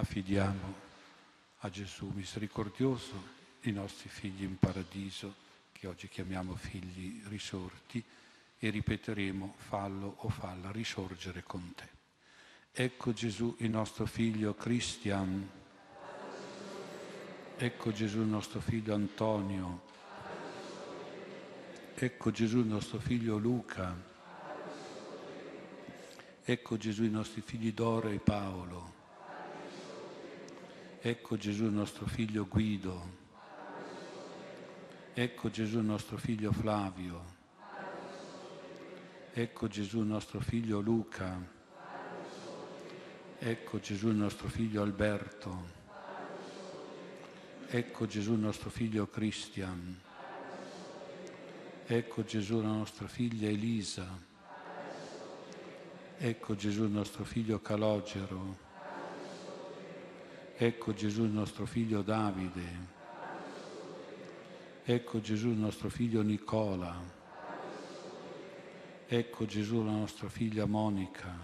Affidiamo 0.00 0.74
a 1.58 1.70
Gesù 1.70 2.10
misericordioso 2.14 3.38
i 3.62 3.70
nostri 3.70 4.08
figli 4.08 4.42
in 4.42 4.58
paradiso, 4.58 5.34
che 5.72 5.86
oggi 5.86 6.08
chiamiamo 6.08 6.54
figli 6.54 7.22
risorti, 7.26 8.02
e 8.58 8.68
ripeteremo 8.70 9.54
fallo 9.56 10.16
o 10.18 10.28
falla 10.28 10.70
risorgere 10.70 11.42
con 11.42 11.72
te. 11.74 11.88
Ecco 12.72 13.12
Gesù 13.12 13.56
il 13.58 13.70
nostro 13.70 14.06
figlio 14.06 14.54
Cristian, 14.54 15.48
ecco 17.56 17.92
Gesù 17.92 18.20
il 18.20 18.26
nostro 18.26 18.60
figlio 18.60 18.94
Antonio, 18.94 19.82
ecco 21.94 22.30
Gesù 22.30 22.58
il 22.58 22.66
nostro 22.66 22.98
figlio 22.98 23.36
Luca, 23.36 23.94
ecco 26.42 26.76
Gesù 26.76 27.04
i 27.04 27.10
nostri 27.10 27.40
figli 27.40 27.72
Dora 27.72 28.10
e 28.10 28.18
Paolo, 28.18 28.99
Ecco 31.02 31.38
Gesù 31.38 31.64
il 31.64 31.72
nostro 31.72 32.04
figlio 32.04 32.46
Guido. 32.46 33.18
Ecco 35.14 35.48
Gesù 35.48 35.78
il 35.78 35.84
nostro 35.86 36.18
figlio 36.18 36.52
Flavio. 36.52 37.24
Ecco 39.32 39.66
Gesù 39.66 40.00
il 40.00 40.06
nostro 40.06 40.40
figlio 40.40 40.80
Luca. 40.80 41.42
Ecco 43.38 43.80
Gesù 43.80 44.08
il 44.08 44.16
nostro 44.16 44.48
figlio 44.48 44.82
Alberto. 44.82 45.68
Ecco 47.68 48.06
Gesù 48.06 48.34
il 48.34 48.40
nostro 48.40 48.68
figlio 48.68 49.06
Christian. 49.08 49.98
Ecco 51.86 52.24
Gesù 52.24 52.60
la 52.60 52.68
nostra 52.68 53.08
figlia 53.08 53.48
Elisa. 53.48 54.06
Ecco 56.18 56.54
Gesù 56.54 56.84
il 56.84 56.90
nostro 56.90 57.24
figlio 57.24 57.58
Calogero. 57.58 58.68
Ecco 60.62 60.92
Gesù 60.92 61.22
il 61.22 61.30
nostro 61.30 61.64
figlio 61.64 62.02
Davide. 62.02 62.68
Ecco 64.84 65.18
Gesù 65.22 65.48
il 65.48 65.56
nostro 65.56 65.88
figlio 65.88 66.20
Nicola. 66.20 67.00
Ecco 69.06 69.46
Gesù 69.46 69.82
la 69.82 69.92
nostra 69.92 70.28
figlia 70.28 70.66
Monica. 70.66 71.34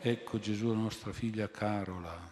Ecco 0.00 0.38
Gesù 0.38 0.68
la 0.68 0.74
nostra 0.74 1.12
figlia 1.14 1.48
Carola. 1.48 2.30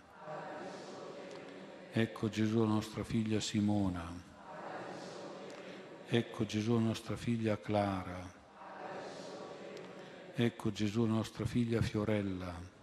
Ecco 1.90 2.28
Gesù 2.28 2.60
la 2.60 2.66
nostra 2.66 3.02
figlia 3.02 3.40
Simona. 3.40 4.12
Ecco 6.06 6.44
Gesù 6.44 6.74
la 6.74 6.80
nostra 6.80 7.16
figlia 7.16 7.58
Clara. 7.58 8.30
Ecco 10.34 10.70
Gesù 10.70 11.06
la 11.06 11.12
nostra 11.12 11.46
figlia 11.46 11.80
Fiorella. 11.80 12.81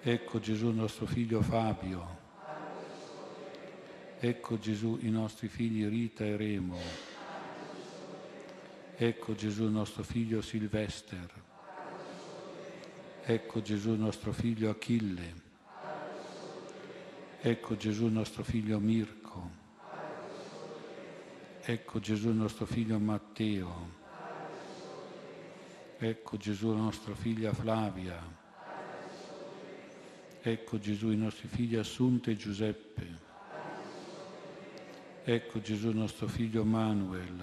Ecco 0.00 0.38
Gesù 0.38 0.68
il 0.68 0.76
nostro 0.76 1.06
figlio 1.06 1.42
Fabio. 1.42 2.16
Ecco 4.20 4.58
Gesù 4.58 4.96
i 5.02 5.10
nostri 5.10 5.48
figli 5.48 5.86
Rita 5.86 6.24
e 6.24 6.36
Remo. 6.36 6.78
Ecco 8.96 9.34
Gesù 9.34 9.64
il 9.64 9.70
nostro 9.70 10.04
figlio 10.04 10.40
Silvester. 10.40 11.30
Ecco 13.24 13.60
Gesù 13.60 13.90
il 13.90 13.98
nostro 13.98 14.32
figlio 14.32 14.70
Achille. 14.70 15.34
Ecco 17.40 17.76
Gesù 17.76 18.06
il 18.06 18.12
nostro 18.12 18.44
figlio 18.44 18.78
Mirko. 18.78 19.50
Ecco 21.60 21.98
Gesù 21.98 22.28
il 22.28 22.36
nostro 22.36 22.66
figlio 22.66 22.98
Matteo. 23.00 23.90
Ecco 25.98 26.36
Gesù 26.36 26.70
la 26.70 26.76
nostra 26.76 27.14
figlia 27.16 27.52
Flavia. 27.52 28.37
Ecco 30.50 30.78
Gesù 30.78 31.10
i 31.10 31.16
nostri 31.16 31.46
figli 31.46 31.76
Assunta 31.76 32.30
e 32.30 32.36
Giuseppe. 32.36 33.06
Ecco 35.22 35.60
Gesù 35.60 35.90
nostro 35.90 36.26
figlio 36.26 36.64
Manuel. 36.64 37.38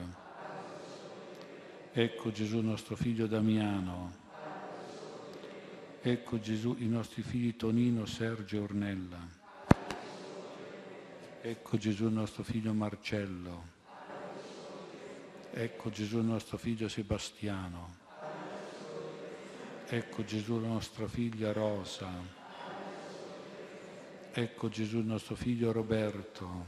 Ecco 1.93 2.31
Gesù 2.31 2.61
nostro 2.61 2.95
figlio 2.95 3.27
Damiano. 3.27 4.11
Ecco 6.01 6.39
Gesù 6.39 6.75
i 6.79 6.87
nostri 6.87 7.21
figli 7.21 7.55
Tonino, 7.55 8.07
Sergio 8.07 8.55
e 8.55 8.59
Ornella. 8.59 9.27
Ecco 11.41 11.77
Gesù 11.77 12.07
nostro 12.07 12.41
figlio 12.41 12.73
Marcello. 12.73 13.65
Ecco 15.51 15.89
Gesù 15.91 16.21
nostro 16.21 16.57
figlio 16.57 16.87
Sebastiano. 16.87 17.97
Ecco 19.85 20.23
Gesù 20.23 20.55
nostra 20.55 21.07
figlia 21.07 21.53
Rosa. 21.53 22.44
Ecco 24.37 24.67
Gesù 24.67 24.97
il 24.97 25.05
nostro 25.05 25.33
figlio 25.35 25.71
Roberto. 25.71 26.65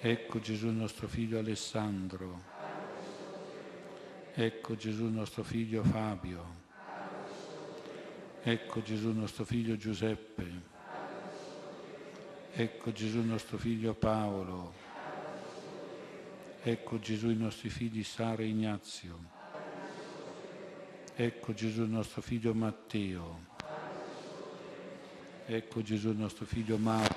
Ecco 0.00 0.40
Gesù 0.40 0.66
il 0.66 0.72
nostro 0.72 1.06
figlio 1.06 1.38
Alessandro. 1.38 2.42
Ecco 4.34 4.74
Gesù 4.74 5.04
il 5.04 5.12
nostro 5.12 5.44
figlio 5.44 5.84
Fabio. 5.84 6.44
Ecco 8.42 8.82
Gesù 8.82 9.10
il 9.10 9.14
nostro 9.14 9.44
figlio 9.44 9.76
Giuseppe. 9.76 10.60
Ecco 12.52 12.90
Gesù 12.90 13.18
il 13.18 13.26
nostro 13.26 13.56
figlio 13.56 13.94
Paolo. 13.94 14.72
Ecco 16.62 16.98
Gesù 16.98 17.28
i 17.30 17.36
nostri 17.36 17.68
figli 17.68 18.02
Sara 18.02 18.42
e 18.42 18.48
Ignazio. 18.48 19.18
Ecco 21.14 21.54
Gesù 21.54 21.82
il 21.82 21.90
nostro 21.90 22.22
figlio 22.22 22.52
Matteo. 22.54 23.54
Ecco 25.48 25.80
Gesù 25.80 26.10
nostro 26.10 26.44
figlio 26.44 26.76
Mauro. 26.76 27.14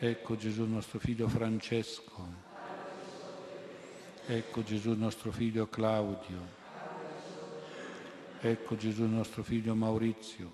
Ecco 0.00 0.36
Gesù 0.36 0.64
nostro 0.64 0.98
figlio 0.98 1.28
Francesco. 1.28 2.26
Ecco 4.26 4.64
Gesù 4.64 4.94
nostro 4.94 5.30
figlio 5.30 5.68
Claudio. 5.68 6.40
Ecco 8.40 8.74
Gesù 8.74 9.04
nostro 9.04 9.44
figlio 9.44 9.76
Maurizio. 9.76 10.52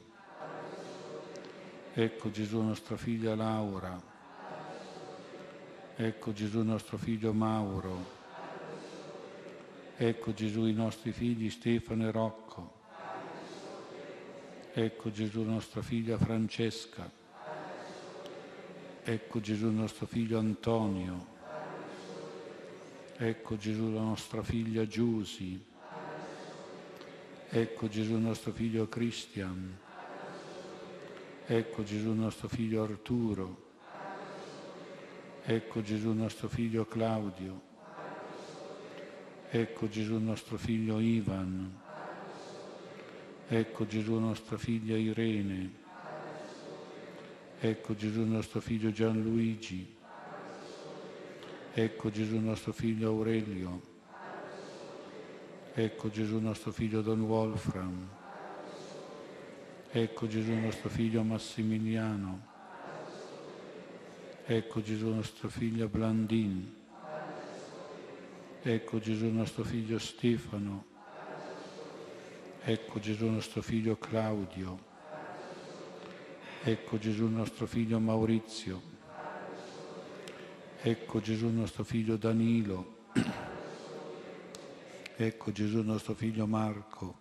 Ecco 1.94 2.30
Gesù 2.30 2.60
nostra 2.60 2.98
figlia 2.98 3.34
Laura. 3.34 3.98
Ecco 5.96 6.32
Gesù 6.34 6.60
nostro 6.60 6.98
figlio 6.98 7.32
Mauro. 7.32 8.18
Ecco 9.96 10.34
Gesù 10.34 10.66
i 10.66 10.74
nostri 10.74 11.12
figli 11.12 11.48
Stefano 11.48 12.06
e 12.06 12.10
Rocco. 12.10 12.39
Ecco 14.82 15.10
Gesù 15.10 15.42
nostra 15.42 15.82
figlia 15.82 16.16
Francesca. 16.16 17.06
Ecco 19.02 19.40
Gesù 19.40 19.68
nostro 19.68 20.06
figlio 20.06 20.38
Antonio. 20.38 21.26
Ecco 23.14 23.58
Gesù 23.58 23.92
la 23.92 24.00
nostra 24.00 24.42
figlia 24.42 24.86
Giusi. 24.86 25.62
Ecco 27.50 27.88
Gesù 27.88 28.16
nostro 28.16 28.52
figlio 28.52 28.88
Christian. 28.88 29.76
Ecco 31.44 31.82
Gesù 31.82 32.12
nostro 32.12 32.48
figlio 32.48 32.82
Arturo. 32.82 33.72
Ecco 35.42 35.82
Gesù 35.82 36.10
nostro 36.12 36.48
figlio 36.48 36.86
Claudio. 36.86 37.60
Ecco 39.50 39.88
Gesù 39.90 40.16
nostro 40.16 40.56
figlio 40.56 40.98
Ivan. 41.00 41.88
Ecco 43.52 43.84
Gesù 43.84 44.14
nostra 44.14 44.56
figlia 44.56 44.96
Irene. 44.96 45.70
Ecco 47.58 47.96
Gesù 47.96 48.22
nostro 48.22 48.60
figlio 48.60 48.92
Gianluigi. 48.92 49.92
Ecco 51.72 52.10
Gesù 52.10 52.36
nostro 52.36 52.70
figlio 52.70 53.08
Aurelio. 53.08 53.80
Ecco 55.74 56.10
Gesù 56.10 56.38
nostro 56.38 56.70
figlio 56.70 57.00
Don 57.00 57.22
Wolfram. 57.22 58.08
Ecco 59.90 60.28
Gesù 60.28 60.52
nostro 60.52 60.88
figlio 60.88 61.24
Massimiliano. 61.24 62.46
Ecco 64.44 64.80
Gesù 64.80 65.08
nostro 65.08 65.48
figlio 65.48 65.88
Blandin. 65.88 66.72
Ecco 68.62 69.00
Gesù 69.00 69.26
nostro 69.26 69.64
figlio 69.64 69.98
Stefano. 69.98 70.89
Ecco 72.62 73.00
Gesù 73.00 73.24
nostro 73.24 73.62
figlio 73.62 73.96
Claudio. 73.96 74.78
Ecco 76.62 76.98
Gesù 76.98 77.24
nostro 77.26 77.66
figlio 77.66 77.98
Maurizio. 77.98 78.82
Ecco 80.82 81.20
Gesù 81.20 81.46
nostro 81.48 81.84
figlio 81.84 82.16
Danilo. 82.16 82.98
Ecco 85.16 85.52
Gesù 85.52 85.80
nostro 85.80 86.12
figlio 86.12 86.46
Marco. 86.46 87.14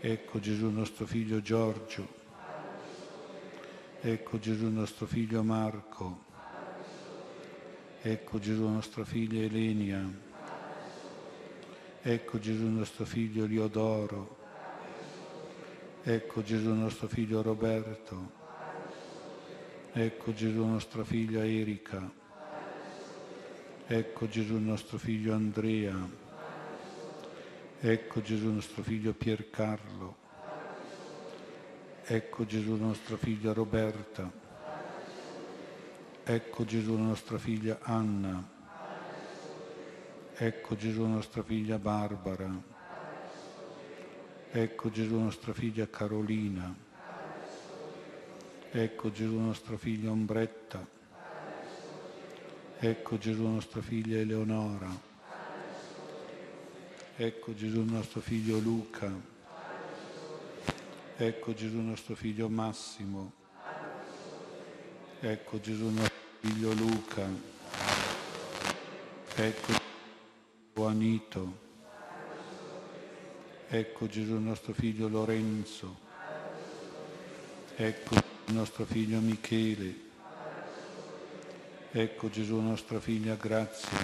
Ecco 0.00 0.40
Gesù 0.40 0.70
nostro 0.70 1.04
figlio 1.04 1.42
Giorgio. 1.42 2.08
Ecco 4.00 4.38
Gesù 4.38 4.66
nostro 4.68 5.04
figlio 5.04 5.42
Marco. 5.42 6.24
Ecco 8.00 8.38
Gesù 8.38 8.66
nostra 8.66 9.04
figlia 9.04 9.42
Elenia. 9.42 10.30
Ecco 12.04 12.40
Gesù 12.40 12.64
nostro 12.64 13.04
figlio 13.04 13.44
Liodoro. 13.44 14.36
Ecco 16.02 16.42
Gesù 16.42 16.70
nostro 16.70 17.06
figlio 17.06 17.42
Roberto. 17.42 18.32
Ecco 19.92 20.32
Gesù 20.34 20.64
nostra 20.64 21.04
figlia 21.04 21.46
Erika. 21.46 22.10
Ecco 23.86 24.28
Gesù 24.28 24.56
nostro 24.56 24.98
figlio 24.98 25.32
Andrea. 25.32 25.96
Ecco 27.78 28.20
Gesù 28.20 28.48
nostro 28.48 28.82
figlio 28.82 29.12
Piercarlo. 29.12 30.16
Ecco 32.02 32.44
Gesù 32.44 32.74
nostra 32.74 33.16
figlia 33.16 33.52
Roberta. 33.52 34.28
Ecco 36.24 36.64
Gesù 36.64 36.96
nostra 36.96 37.38
figlia 37.38 37.78
Anna. 37.80 38.51
Ecco 40.34 40.76
Gesù 40.76 41.04
nostra 41.04 41.42
figlia 41.42 41.78
Barbara. 41.78 42.50
Ecco 44.50 44.90
Gesù 44.90 45.18
nostra 45.18 45.52
figlia 45.52 45.86
Carolina. 45.88 46.74
Ecco 48.70 49.10
Gesù 49.12 49.38
nostra 49.38 49.76
figlia 49.76 50.10
Ombretta. 50.10 50.84
Ecco 52.78 53.18
Gesù 53.18 53.46
nostra 53.46 53.82
figlia 53.82 54.18
Eleonora. 54.18 54.88
Ecco 57.16 57.54
Gesù 57.54 57.82
nostro 57.82 58.20
figlio 58.20 58.58
Luca. 58.58 59.12
Ecco 61.16 61.54
Gesù 61.54 61.76
nostro 61.76 62.14
figlio 62.14 62.48
Massimo. 62.48 63.32
Ecco 65.20 65.60
Gesù 65.60 65.88
nostro 65.90 66.20
figlio 66.40 66.72
Luca. 66.72 67.28
Ecco 69.34 69.91
Juanito. 70.74 71.60
Ecco 73.68 74.06
Gesù 74.06 74.38
nostro 74.38 74.72
figlio 74.72 75.06
Lorenzo. 75.06 75.98
Ecco 77.76 78.16
nostro 78.46 78.86
figlio 78.86 79.20
Michele. 79.20 79.94
Ecco 81.90 82.30
Gesù 82.30 82.58
nostra 82.60 83.00
figlia 83.00 83.34
Grazia. 83.34 83.98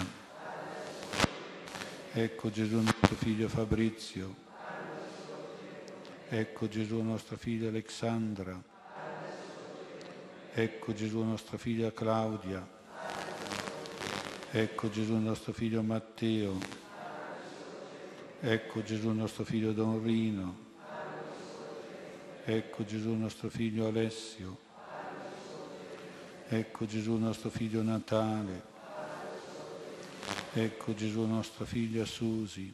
Ecco 2.13 2.51
Gesù 2.51 2.75
nostro 2.75 3.15
figlio 3.15 3.47
Fabrizio. 3.47 4.35
Ecco 6.29 6.67
Gesù 6.67 7.01
nostra 7.01 7.35
figlia 7.35 7.69
Alexandra. 7.69 8.61
Ecco 10.53 10.93
Gesù 10.93 11.23
nostra 11.23 11.57
figlia 11.57 11.91
Claudia. 11.91 12.78
Ecco 14.51 14.89
Gesù 14.89 15.13
nostro 15.13 15.53
figlio 15.53 15.83
Matteo. 15.83 16.57
Ecco 18.39 18.81
Gesù 18.81 19.11
nostro 19.11 19.43
figlio 19.43 19.73
Don 19.73 20.03
Rino. 20.03 20.57
Ecco 22.45 22.83
Gesù 22.83 23.11
nostro 23.11 23.49
figlio 23.49 23.85
Alessio. 23.85 24.57
Ecco 26.47 26.87
Gesù 26.87 27.13
nostro 27.17 27.51
figlio 27.51 27.83
Natale. 27.83 28.63
Ecco 30.53 30.95
Gesù 30.95 31.27
nostra 31.27 31.65
figlia 31.65 32.05
Susi. 32.05 32.73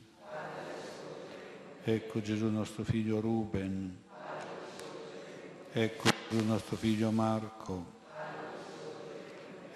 Ecco 1.83 2.21
Gesù 2.21 2.45
nostro 2.45 2.85
figlio 2.85 3.19
Ruben. 3.19 4.01
Ecco 5.73 6.09
Gesù 6.29 6.45
nostro 6.45 6.77
figlio 6.77 7.11
Marco. 7.11 8.04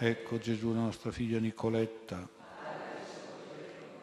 Ecco 0.01 0.37
Gesù 0.37 0.69
nostra 0.69 1.11
figlia 1.11 1.39
Nicoletta. 1.39 2.25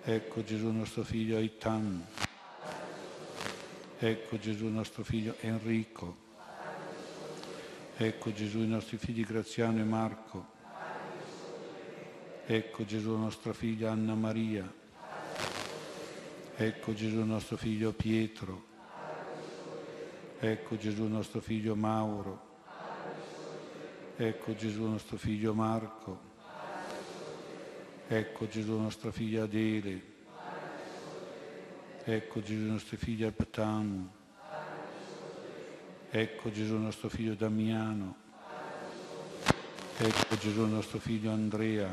Ecco 0.02 0.44
Gesù 0.44 0.70
nostro 0.70 1.02
figlio 1.04 1.38
Aitan. 1.38 2.06
Ecco 3.98 4.38
Gesù 4.38 4.66
nostro 4.66 5.04
figlio 5.04 5.36
Enrico. 5.40 6.16
Ecco 7.96 8.30
Gesù 8.30 8.58
i 8.58 8.66
nostri 8.66 8.98
figli 8.98 9.24
Graziano 9.24 9.78
e 9.78 9.84
Marco. 9.84 10.46
Ecco 12.44 12.84
Gesù 12.84 13.16
nostra 13.16 13.54
figlia 13.54 13.90
Anna 13.90 14.14
Maria. 14.14 14.70
Ecco 16.56 16.92
Gesù 16.92 17.22
nostro 17.22 17.56
figlio 17.56 17.92
Pietro. 17.92 18.64
Ecco 20.40 20.76
Gesù 20.76 21.04
nostro 21.04 21.40
figlio 21.40 21.74
Mauro. 21.74 22.45
Ecco 24.18 24.54
Gesù 24.54 24.84
nostro 24.84 25.18
figlio 25.18 25.52
Marco. 25.52 26.18
Ecco 28.08 28.48
Gesù 28.48 28.72
nostra 28.80 29.10
figlia 29.10 29.42
Adele. 29.42 30.00
Ecco 32.02 32.40
Gesù 32.40 32.64
nostra 32.64 32.96
figlia 32.96 33.30
Ptamu. 33.30 34.08
Ecco 36.08 36.50
Gesù 36.50 36.76
nostro 36.76 37.10
figlio 37.10 37.34
Damiano. 37.34 38.16
Ecco 39.98 40.36
Gesù 40.38 40.64
nostro 40.64 40.98
figlio 40.98 41.30
Andrea. 41.30 41.90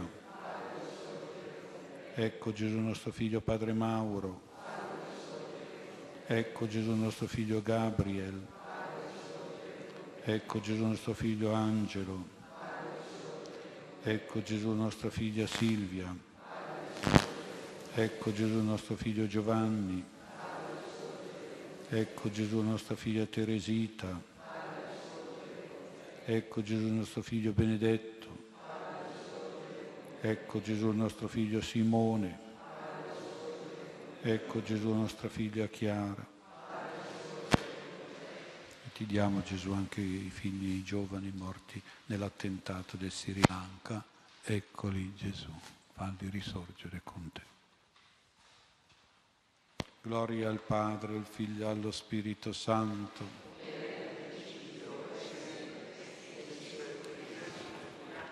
Ecco 2.13 2.53
Gesù 2.53 2.77
nostro 2.77 3.11
figlio 3.11 3.41
Padre 3.41 3.73
Mauro. 3.73 4.41
Ecco 6.25 6.67
Gesù 6.67 6.91
nostro 6.93 7.27
figlio 7.27 7.61
Gabriel. 7.61 8.61
Ecco 10.25 10.61
Gesù 10.61 10.85
nostro 10.85 11.13
figlio 11.13 11.51
Angelo. 11.51 12.25
Ecco 14.03 14.41
Gesù 14.41 14.69
nostra 14.69 15.09
figlia 15.09 15.45
Silvia. 15.45 16.15
Ecco 17.93 18.31
Gesù 18.31 18.61
nostro 18.61 18.95
figlio 18.95 19.27
Giovanni. 19.27 20.01
Ecco 21.89 22.31
Gesù 22.31 22.61
nostra 22.61 22.95
figlia 22.95 23.25
Teresita. 23.25 24.17
Ecco 26.23 26.61
Gesù 26.61 26.87
nostro 26.87 27.21
figlio 27.21 27.51
Benedetto. 27.51 28.27
Ecco 30.21 30.61
Gesù 30.61 30.89
nostro 30.91 31.27
figlio 31.27 31.59
Simone. 31.59 32.39
Ecco 34.21 34.63
Gesù 34.63 34.93
nostra 34.93 35.27
figlia 35.27 35.67
Chiara. 35.67 36.32
Ti 38.93 39.07
diamo 39.07 39.41
Gesù 39.41 39.71
anche 39.71 40.01
i 40.01 40.29
figli 40.29 40.83
giovani 40.83 41.31
morti 41.35 41.81
nell'attentato 42.05 42.95
del 42.95 43.11
Sri 43.11 43.41
Lanka. 43.47 44.03
Eccoli 44.43 45.15
Gesù, 45.15 45.49
falli 45.93 46.29
risorgere 46.29 47.01
con 47.03 47.27
te. 47.33 47.41
Gloria 49.99 50.49
al 50.49 50.59
Padre, 50.59 51.15
al 51.15 51.25
Figlio 51.25 51.69
allo 51.69 51.91
Spirito 51.91 52.53
Santo. 52.53 53.41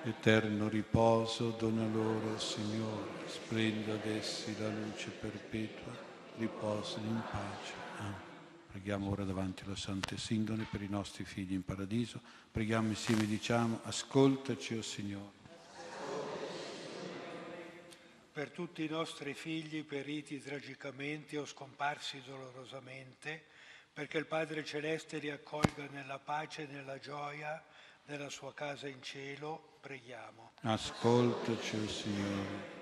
Eterno 0.04 0.67
riposo 0.67 1.56
dona 1.58 1.88
loro, 1.88 2.38
Signore, 2.38 3.28
splenda 3.28 3.93
ad 3.93 4.06
essi 4.06 4.56
la 4.60 4.69
luce 4.69 5.10
perpetua, 5.10 5.91
riposano 6.38 7.08
in 7.08 7.21
pace. 7.32 7.74
Amen. 7.97 8.31
Preghiamo 8.71 9.12
ora 9.12 9.23
davanti 9.23 9.63
alla 9.65 9.75
Santa 9.75 10.17
Sindone 10.17 10.65
per 10.69 10.81
i 10.81 10.88
nostri 10.88 11.25
figli 11.25 11.53
in 11.53 11.63
paradiso. 11.63 12.21
Preghiamo 12.49 12.88
insieme, 12.88 13.25
diciamo, 13.25 13.81
ascoltaci, 13.84 14.75
o 14.75 14.79
oh 14.79 14.81
Signore 14.81 15.39
per 18.31 18.51
tutti 18.51 18.86
i 18.86 18.88
nostri 18.88 19.34
figli 19.34 19.84
periti 19.84 20.41
tragicamente 20.41 21.38
o 21.38 21.45
scomparsi 21.45 22.23
dolorosamente, 22.25 23.43
perché 23.91 24.17
il 24.17 24.25
Padre 24.25 24.63
Celeste 24.63 25.17
li 25.17 25.29
accolga 25.29 25.86
nella 25.91 26.17
pace 26.17 26.63
e 26.63 26.71
nella 26.71 26.97
gioia 26.97 27.62
nella 28.05 28.29
sua 28.29 28.53
casa 28.53 28.88
in 28.88 29.01
cielo, 29.01 29.77
preghiamo. 29.81 30.51
Ascoltaci, 30.62 31.75
oh 31.75 31.88
Signore. 31.88 32.79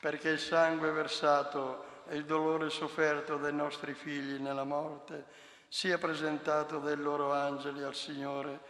Perché 0.00 0.28
il 0.30 0.38
sangue 0.38 0.90
versato 0.92 1.89
e 2.10 2.16
il 2.16 2.24
dolore 2.24 2.70
sofferto 2.70 3.36
dei 3.36 3.54
nostri 3.54 3.94
figli 3.94 4.40
nella 4.40 4.64
morte 4.64 5.24
sia 5.68 5.96
presentato 5.96 6.80
dai 6.80 6.96
loro 6.96 7.32
angeli 7.32 7.84
al 7.84 7.94
Signore 7.94 8.60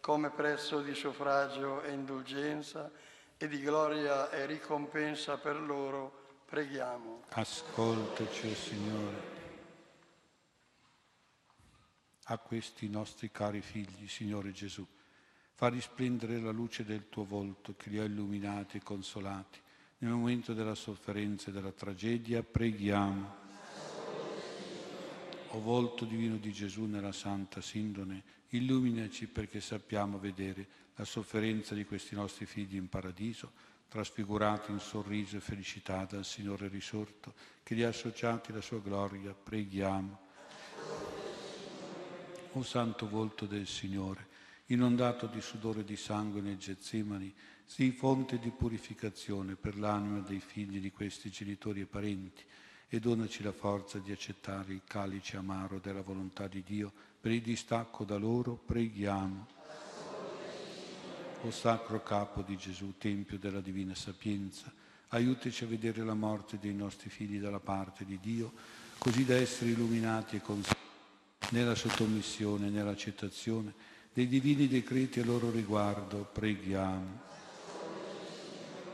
come 0.00 0.28
prezzo 0.28 0.82
di 0.82 0.94
suffragio 0.94 1.82
e 1.82 1.92
indulgenza, 1.92 2.90
e 3.38 3.48
di 3.48 3.60
gloria 3.60 4.30
e 4.30 4.44
ricompensa 4.44 5.38
per 5.38 5.58
loro, 5.58 6.42
preghiamo. 6.44 7.24
Ascoltaci, 7.30 8.54
Signore. 8.54 9.38
A 12.24 12.36
questi 12.36 12.88
nostri 12.90 13.30
cari 13.30 13.62
figli, 13.62 14.06
Signore 14.08 14.52
Gesù, 14.52 14.86
fa 15.54 15.68
risplendere 15.68 16.38
la 16.38 16.50
luce 16.50 16.84
del 16.84 17.08
tuo 17.08 17.24
volto 17.24 17.74
che 17.76 17.88
li 17.88 17.98
ha 17.98 18.04
illuminati 18.04 18.76
e 18.76 18.82
consolati. 18.82 19.58
Nel 20.02 20.12
momento 20.12 20.54
della 20.54 20.74
sofferenza 20.74 21.50
e 21.50 21.52
della 21.52 21.72
tragedia, 21.72 22.42
preghiamo. 22.42 23.36
O 25.48 25.60
volto 25.60 26.06
divino 26.06 26.36
di 26.36 26.52
Gesù 26.52 26.84
nella 26.84 27.12
Santa 27.12 27.60
Sindone, 27.60 28.22
illuminaci 28.48 29.26
perché 29.26 29.60
sappiamo 29.60 30.18
vedere 30.18 30.66
la 30.94 31.04
sofferenza 31.04 31.74
di 31.74 31.84
questi 31.84 32.14
nostri 32.14 32.46
figli 32.46 32.76
in 32.76 32.88
paradiso, 32.88 33.52
trasfigurati 33.88 34.70
in 34.70 34.78
sorriso 34.78 35.36
e 35.36 35.40
felicità 35.40 36.06
dal 36.06 36.24
Signore 36.24 36.68
risorto, 36.68 37.34
che 37.62 37.74
li 37.74 37.82
ha 37.82 37.88
associati 37.88 38.52
alla 38.52 38.62
sua 38.62 38.80
gloria, 38.80 39.34
preghiamo. 39.34 40.18
O 42.52 42.62
santo 42.62 43.06
volto 43.06 43.44
del 43.44 43.66
Signore, 43.66 44.28
inondato 44.66 45.26
di 45.26 45.42
sudore 45.42 45.84
di 45.84 45.96
sangue 45.96 46.40
nel 46.40 46.56
Getsemani, 46.56 47.34
sii 47.70 47.92
fonte 47.92 48.40
di 48.40 48.50
purificazione 48.50 49.54
per 49.54 49.78
l'anima 49.78 50.18
dei 50.18 50.40
figli 50.40 50.80
di 50.80 50.90
questi 50.90 51.30
genitori 51.30 51.82
e 51.82 51.86
parenti 51.86 52.42
e 52.88 52.98
donaci 52.98 53.44
la 53.44 53.52
forza 53.52 53.98
di 53.98 54.10
accettare 54.10 54.72
il 54.72 54.80
calice 54.84 55.36
amaro 55.36 55.78
della 55.78 56.02
volontà 56.02 56.48
di 56.48 56.64
Dio 56.66 56.92
per 57.20 57.30
il 57.30 57.40
distacco 57.40 58.02
da 58.02 58.16
loro, 58.16 58.56
preghiamo 58.56 59.46
o 61.42 61.50
Sacro 61.52 62.02
Capo 62.02 62.42
di 62.42 62.56
Gesù, 62.56 62.94
Tempio 62.98 63.38
della 63.38 63.60
Divina 63.60 63.94
Sapienza, 63.94 64.72
aiutaci 65.10 65.62
a 65.62 65.68
vedere 65.68 66.02
la 66.02 66.14
morte 66.14 66.58
dei 66.58 66.74
nostri 66.74 67.08
figli 67.08 67.38
dalla 67.38 67.60
parte 67.60 68.04
di 68.04 68.18
Dio, 68.20 68.52
così 68.98 69.24
da 69.24 69.36
essere 69.36 69.70
illuminati 69.70 70.34
e 70.34 70.40
consolati 70.40 70.76
nella 71.50 71.76
sottomissione 71.76 72.66
e 72.66 72.70
nell'accettazione 72.70 73.72
dei 74.12 74.26
divini 74.26 74.66
decreti 74.66 75.20
a 75.20 75.24
loro 75.24 75.52
riguardo. 75.52 76.28
Preghiamo. 76.32 77.28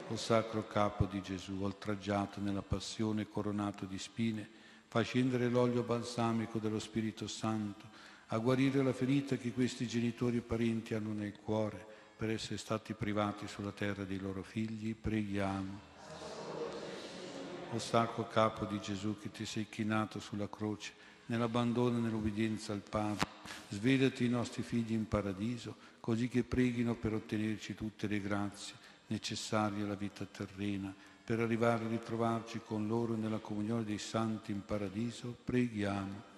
O 0.09 0.17
Sacro 0.17 0.65
Capo 0.69 1.05
di 1.07 1.21
Gesù, 1.21 1.59
oltraggiato 1.61 2.41
nella 2.41 2.63
passione 2.63 3.23
e 3.23 3.29
coronato 3.29 3.87
di 3.87 3.99
spine, 3.99 4.49
fa 4.87 5.01
scendere 5.01 5.49
l'olio 5.49 5.83
balsamico 5.83 6.61
dello 6.61 6.79
Spirito 6.79 7.27
Santo 7.27 7.89
a 8.29 8.39
guarire 8.39 8.85
la 8.85 8.93
ferita 8.93 9.37
che 9.37 9.51
questi 9.53 9.89
genitori 9.89 10.37
e 10.37 10.43
parenti 10.43 10.95
hanno 10.95 11.13
nel 11.13 11.35
cuore 11.41 11.85
per 12.17 12.31
essere 12.31 12.57
stati 12.57 12.95
privati 12.95 13.49
sulla 13.49 13.73
terra 13.73 14.05
dei 14.05 14.21
loro 14.21 14.45
figli, 14.45 14.95
preghiamo. 14.95 15.81
O 17.73 17.79
sacro 17.81 18.29
capo 18.29 18.65
di 18.65 18.81
Gesù 18.81 19.19
che 19.19 19.33
ti 19.33 19.45
sei 19.45 19.69
chinato 19.69 20.21
sulla 20.21 20.49
croce, 20.49 20.93
nell'abbandono 21.27 21.99
e 21.99 22.01
nell'obbedienza 22.01 22.73
al 22.73 22.83
Padre, 22.89 23.27
svelati 23.71 24.25
i 24.25 24.29
nostri 24.29 24.63
figli 24.63 24.93
in 24.93 25.09
paradiso, 25.09 25.75
così 25.99 26.29
che 26.29 26.45
preghino 26.45 26.95
per 26.95 27.13
ottenerci 27.13 27.75
tutte 27.75 28.07
le 28.07 28.21
grazie 28.21 28.87
necessarie 29.09 29.83
alla 29.83 29.95
vita 29.95 30.25
terrena, 30.25 30.95
per 31.25 31.41
arrivare 31.41 31.85
a 31.85 31.89
ritrovarci 31.89 32.61
con 32.65 32.87
loro 32.87 33.15
nella 33.15 33.39
comunione 33.39 33.85
dei 33.85 33.99
santi 33.99 34.53
in 34.53 34.65
paradiso, 34.65 35.37
preghiamo. 35.45 36.35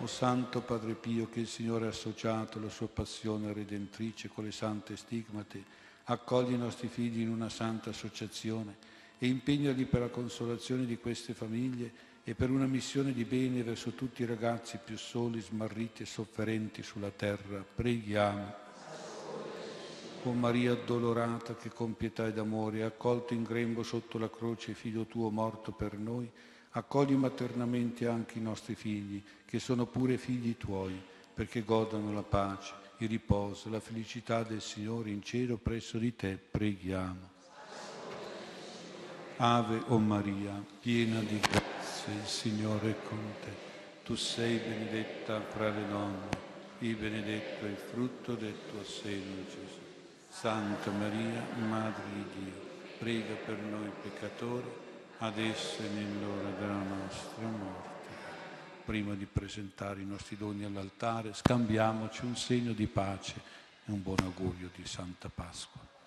O 0.00 0.06
Santo 0.06 0.60
Padre 0.60 0.94
Pio, 0.94 1.28
che 1.28 1.40
il 1.40 1.48
Signore 1.48 1.86
ha 1.86 1.88
associato 1.88 2.58
alla 2.58 2.68
sua 2.68 2.86
passione 2.86 3.52
redentrice 3.52 4.28
con 4.28 4.44
le 4.44 4.52
sante 4.52 4.96
stigmate, 4.96 5.64
accogli 6.04 6.52
i 6.52 6.58
nostri 6.58 6.86
figli 6.86 7.20
in 7.20 7.30
una 7.30 7.48
santa 7.48 7.90
associazione 7.90 8.76
e 9.18 9.26
impegnali 9.26 9.84
per 9.84 10.00
la 10.00 10.08
consolazione 10.08 10.86
di 10.86 10.96
queste 10.98 11.34
famiglie 11.34 12.06
e 12.22 12.34
per 12.34 12.50
una 12.50 12.66
missione 12.66 13.12
di 13.12 13.24
bene 13.24 13.64
verso 13.64 13.92
tutti 13.92 14.22
i 14.22 14.26
ragazzi 14.26 14.78
più 14.84 14.96
soli, 14.96 15.40
smarriti 15.40 16.02
e 16.02 16.06
sofferenti 16.06 16.82
sulla 16.82 17.10
terra. 17.10 17.64
Preghiamo. 17.74 18.67
O 20.24 20.32
Maria 20.32 20.72
addolorata 20.72 21.54
che 21.54 21.70
con 21.70 21.96
pietà 21.96 22.26
ed 22.26 22.38
amore 22.38 22.82
ha 22.82 22.86
accolto 22.86 23.34
in 23.34 23.44
grembo 23.44 23.82
sotto 23.82 24.18
la 24.18 24.28
croce 24.28 24.74
figlio 24.74 25.06
tuo 25.06 25.30
morto 25.30 25.72
per 25.72 25.96
noi, 25.96 26.30
accogli 26.70 27.14
maternamente 27.14 28.06
anche 28.06 28.38
i 28.38 28.42
nostri 28.42 28.74
figli, 28.74 29.22
che 29.46 29.58
sono 29.58 29.86
pure 29.86 30.18
figli 30.18 30.56
tuoi, 30.56 31.00
perché 31.32 31.62
godano 31.62 32.12
la 32.12 32.22
pace, 32.22 32.74
il 32.98 33.08
riposo, 33.08 33.70
la 33.70 33.80
felicità 33.80 34.42
del 34.42 34.60
Signore 34.60 35.10
in 35.10 35.22
cielo 35.22 35.56
presso 35.56 35.98
di 35.98 36.14
te, 36.14 36.36
preghiamo. 36.36 37.36
Ave 39.36 39.82
o 39.86 39.98
Maria, 39.98 40.62
piena 40.80 41.20
di 41.20 41.38
grazia, 41.38 42.12
il 42.12 42.26
Signore 42.26 42.90
è 42.90 42.96
con 43.08 43.34
te. 43.40 43.66
Tu 44.04 44.14
sei 44.16 44.58
benedetta 44.58 45.40
fra 45.40 45.70
le 45.70 45.88
donne, 45.88 46.28
e 46.80 46.92
benedetto 46.94 47.64
è 47.64 47.68
il 47.68 47.76
frutto 47.76 48.34
del 48.34 48.56
tuo 48.68 48.84
seno, 48.84 49.44
Gesù. 49.46 49.87
Santa 50.40 50.92
Maria, 50.92 51.42
Madre 51.68 52.04
di 52.14 52.24
Dio, 52.38 52.52
prega 53.00 53.34
per 53.44 53.58
noi 53.58 53.90
peccatori, 54.00 54.70
adesso 55.18 55.82
e 55.82 55.88
nell'ora 55.88 56.50
della 56.50 56.74
nostra 56.74 57.44
morte. 57.44 57.88
Prima 58.84 59.14
di 59.14 59.26
presentare 59.26 60.00
i 60.00 60.06
nostri 60.06 60.36
doni 60.36 60.62
all'altare, 60.62 61.34
scambiamoci 61.34 62.24
un 62.24 62.36
segno 62.36 62.72
di 62.72 62.86
pace 62.86 63.34
e 63.84 63.90
un 63.90 64.00
buon 64.00 64.18
augurio 64.22 64.70
di 64.76 64.86
Santa 64.86 65.28
Pasqua. 65.28 65.97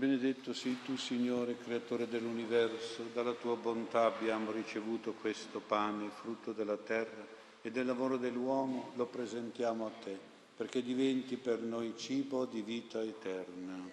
Benedetto 0.00 0.54
sei 0.54 0.78
tu, 0.82 0.96
Signore, 0.96 1.58
creatore 1.58 2.08
dell'universo, 2.08 3.10
dalla 3.12 3.34
tua 3.34 3.54
bontà 3.56 4.06
abbiamo 4.06 4.50
ricevuto 4.50 5.12
questo 5.12 5.60
pane, 5.60 6.08
frutto 6.08 6.54
della 6.54 6.78
terra 6.78 7.22
e 7.60 7.70
del 7.70 7.84
lavoro 7.84 8.16
dell'uomo, 8.16 8.92
lo 8.94 9.04
presentiamo 9.04 9.84
a 9.84 9.90
te 9.90 10.18
perché 10.56 10.82
diventi 10.82 11.36
per 11.36 11.60
noi 11.60 11.92
cibo 11.98 12.46
di 12.46 12.62
vita 12.62 13.02
eterna. 13.02 13.90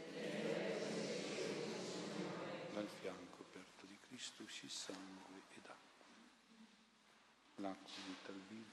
Dal 2.73 2.87
fianco 3.01 3.43
aperto 3.49 3.85
di 3.85 3.97
Cristo 4.07 4.43
uscì 4.43 4.69
sangue 4.69 5.41
ed 5.57 5.65
acqua. 5.65 6.05
L'acqua 7.55 7.91
vita 8.05 8.31
al 8.31 8.39
vivo 8.47 8.71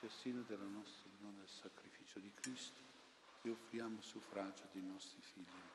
sia 0.00 0.10
sino 0.20 0.44
della 0.46 0.68
nostra 0.70 1.08
unione 1.18 1.40
al 1.40 1.48
sacrificio 1.48 2.18
di 2.18 2.30
Cristo 2.34 2.82
e 3.40 3.48
offriamo 3.48 4.02
suffragio 4.02 4.64
dei 4.72 4.82
nostri 4.82 5.22
figli 5.32 5.73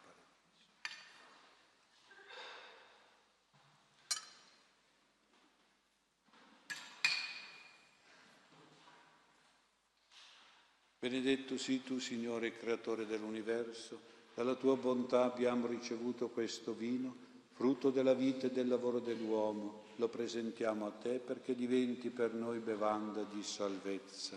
Benedetto 11.02 11.58
sii 11.58 11.82
tu, 11.82 11.98
Signore, 11.98 12.58
creatore 12.58 13.06
dell'universo, 13.06 14.02
dalla 14.36 14.56
tua 14.56 14.76
bontà 14.76 15.24
abbiamo 15.24 15.66
ricevuto 15.66 16.28
questo 16.28 16.74
vino, 16.74 17.16
frutto 17.54 17.90
della 17.90 18.14
vita 18.14 18.48
e 18.48 18.52
del 18.52 18.68
lavoro 18.68 19.00
dell'uomo. 19.00 19.84
Lo 19.96 20.10
presentiamo 20.10 20.86
a 20.86 20.92
te 20.92 21.20
perché 21.20 21.56
diventi 21.56 22.10
per 22.10 22.34
noi 22.34 22.60
bevanda 22.60 23.24
di 23.24 23.42
salvezza. 23.42 24.36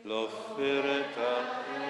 l'offerta 0.00 1.85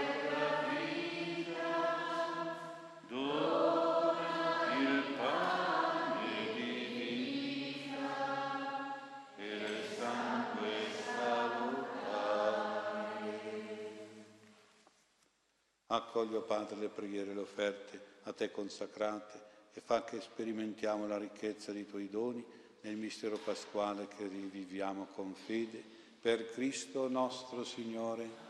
Accogli, 15.88 16.36
Padre, 16.38 16.76
le 16.76 16.88
preghiere 16.88 17.30
e 17.30 17.34
le 17.34 17.40
offerte 17.40 18.00
a 18.24 18.32
te 18.32 18.50
consacrate 18.50 19.44
e 19.72 19.80
fa 19.80 20.04
che 20.04 20.20
sperimentiamo 20.20 21.06
la 21.06 21.18
ricchezza 21.18 21.70
dei 21.70 21.86
tuoi 21.86 22.08
doni 22.08 22.44
nel 22.80 22.96
mistero 22.96 23.36
pasquale 23.36 24.08
che 24.08 24.26
riviviamo 24.26 25.08
con 25.14 25.34
fede, 25.34 25.82
per 26.20 26.50
Cristo 26.50 27.08
nostro 27.08 27.62
Signore. 27.62 28.44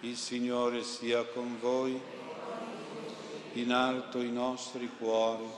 Il 0.00 0.16
Signore 0.16 0.82
sia 0.82 1.24
con 1.24 1.58
voi, 1.58 2.00
in 3.54 3.72
alto 3.72 4.20
i 4.20 4.30
nostri 4.30 4.88
cuori. 4.96 5.48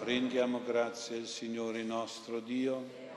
Rendiamo 0.00 0.62
grazie 0.62 1.16
al 1.16 1.26
Signore 1.26 1.82
nostro 1.82 2.40
Dio. 2.40 3.07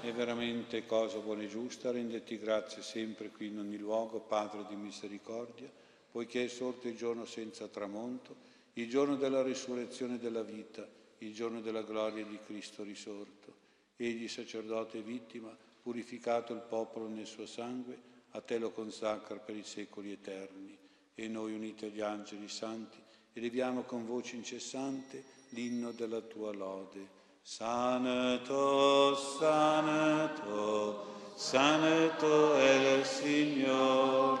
È 0.00 0.12
veramente 0.12 0.86
cosa 0.86 1.18
buona 1.18 1.42
e 1.42 1.48
giusta 1.48 1.90
renderti 1.90 2.38
grazie 2.38 2.82
sempre 2.82 3.28
qui 3.30 3.48
in 3.48 3.58
ogni 3.58 3.76
luogo, 3.76 4.20
Padre 4.20 4.64
di 4.68 4.74
misericordia, 4.74 5.70
poiché 6.10 6.44
è 6.44 6.48
sorto 6.48 6.88
il 6.88 6.96
giorno 6.96 7.24
senza 7.24 7.68
tramonto, 7.68 8.34
il 8.74 8.88
giorno 8.88 9.16
della 9.16 9.42
risurrezione 9.42 10.18
della 10.18 10.42
vita 10.42 10.98
il 11.22 11.34
giorno 11.34 11.60
della 11.60 11.82
gloria 11.82 12.24
di 12.24 12.38
Cristo 12.44 12.82
risorto. 12.82 13.68
Egli, 13.96 14.28
sacerdote 14.28 14.98
e 14.98 15.02
vittima, 15.02 15.54
purificato 15.82 16.52
il 16.52 16.64
popolo 16.66 17.08
nel 17.08 17.26
suo 17.26 17.46
sangue, 17.46 18.08
a 18.30 18.40
te 18.40 18.58
lo 18.58 18.70
consacra 18.70 19.36
per 19.36 19.56
i 19.56 19.64
secoli 19.64 20.12
eterni. 20.12 20.76
E 21.14 21.28
noi, 21.28 21.52
uniti 21.52 21.86
agli 21.86 22.00
angeli 22.00 22.48
santi, 22.48 22.98
eleviamo 23.34 23.82
con 23.82 24.06
voce 24.06 24.36
incessante 24.36 25.22
l'inno 25.50 25.92
della 25.92 26.20
tua 26.20 26.52
lode. 26.52 27.18
Santo, 27.42 29.14
santo, 29.16 31.06
santo 31.34 32.54
è 32.54 32.96
il 32.96 33.04
Signore, 33.04 34.40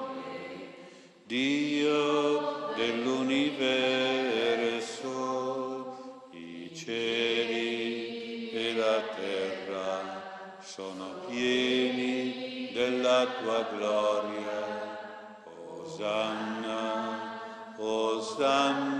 Dio 1.24 2.74
dell'universo 2.76 3.90
cieli 6.74 8.50
e 8.50 8.74
la 8.74 9.00
terra 9.14 10.58
sono 10.60 11.06
pieni 11.28 12.70
della 12.72 13.26
tua 13.26 13.62
gloria. 13.74 14.58
Osanna, 15.44 17.38
Osanna, 17.76 18.99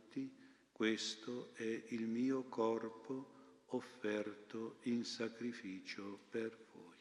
questo 0.81 1.51
è 1.53 1.83
il 1.89 2.07
mio 2.07 2.45
corpo 2.45 3.65
offerto 3.67 4.77
in 4.85 5.05
sacrificio 5.05 6.21
per 6.27 6.57
voi. 6.73 6.95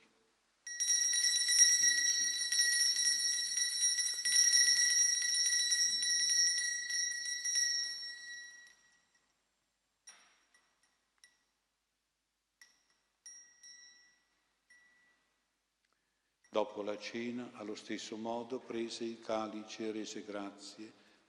Dopo 16.51 16.83
la 16.83 16.99
cena, 16.99 17.53
allo 17.55 17.75
stesso 17.75 18.19
modo, 18.19 18.59
prese 18.59 19.05
il 19.05 19.21
calice 19.21 19.89
e 19.89 19.93
rese 19.93 20.23
grazie, 20.23 21.00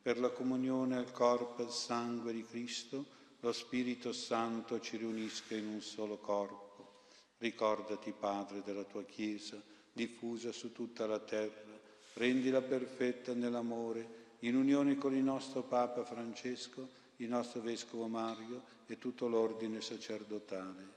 per 0.00 0.18
la 0.18 0.30
comunione 0.30 0.96
al 0.96 1.12
corpo 1.12 1.62
e 1.62 1.64
al 1.66 1.72
sangue 1.72 2.32
di 2.32 2.44
Cristo, 2.44 3.04
lo 3.40 3.52
Spirito 3.52 4.12
Santo 4.12 4.80
ci 4.80 4.96
riunisca 4.96 5.54
in 5.54 5.66
un 5.66 5.80
solo 5.80 6.16
corpo. 6.16 7.06
Ricordati, 7.38 8.12
Padre, 8.12 8.62
della 8.64 8.84
tua 8.84 9.04
Chiesa, 9.04 9.62
diffusa 9.92 10.50
su 10.52 10.72
tutta 10.72 11.06
la 11.06 11.20
terra, 11.20 11.78
rendila 12.14 12.60
perfetta 12.60 13.32
nell'amore, 13.34 14.36
in 14.40 14.56
unione 14.56 14.96
con 14.96 15.14
il 15.14 15.22
nostro 15.22 15.62
Papa 15.62 16.04
Francesco, 16.04 16.88
il 17.16 17.28
nostro 17.28 17.60
Vescovo 17.60 18.06
Mario 18.06 18.62
e 18.86 18.98
tutto 18.98 19.28
l'ordine 19.28 19.80
sacerdotale. 19.80 20.96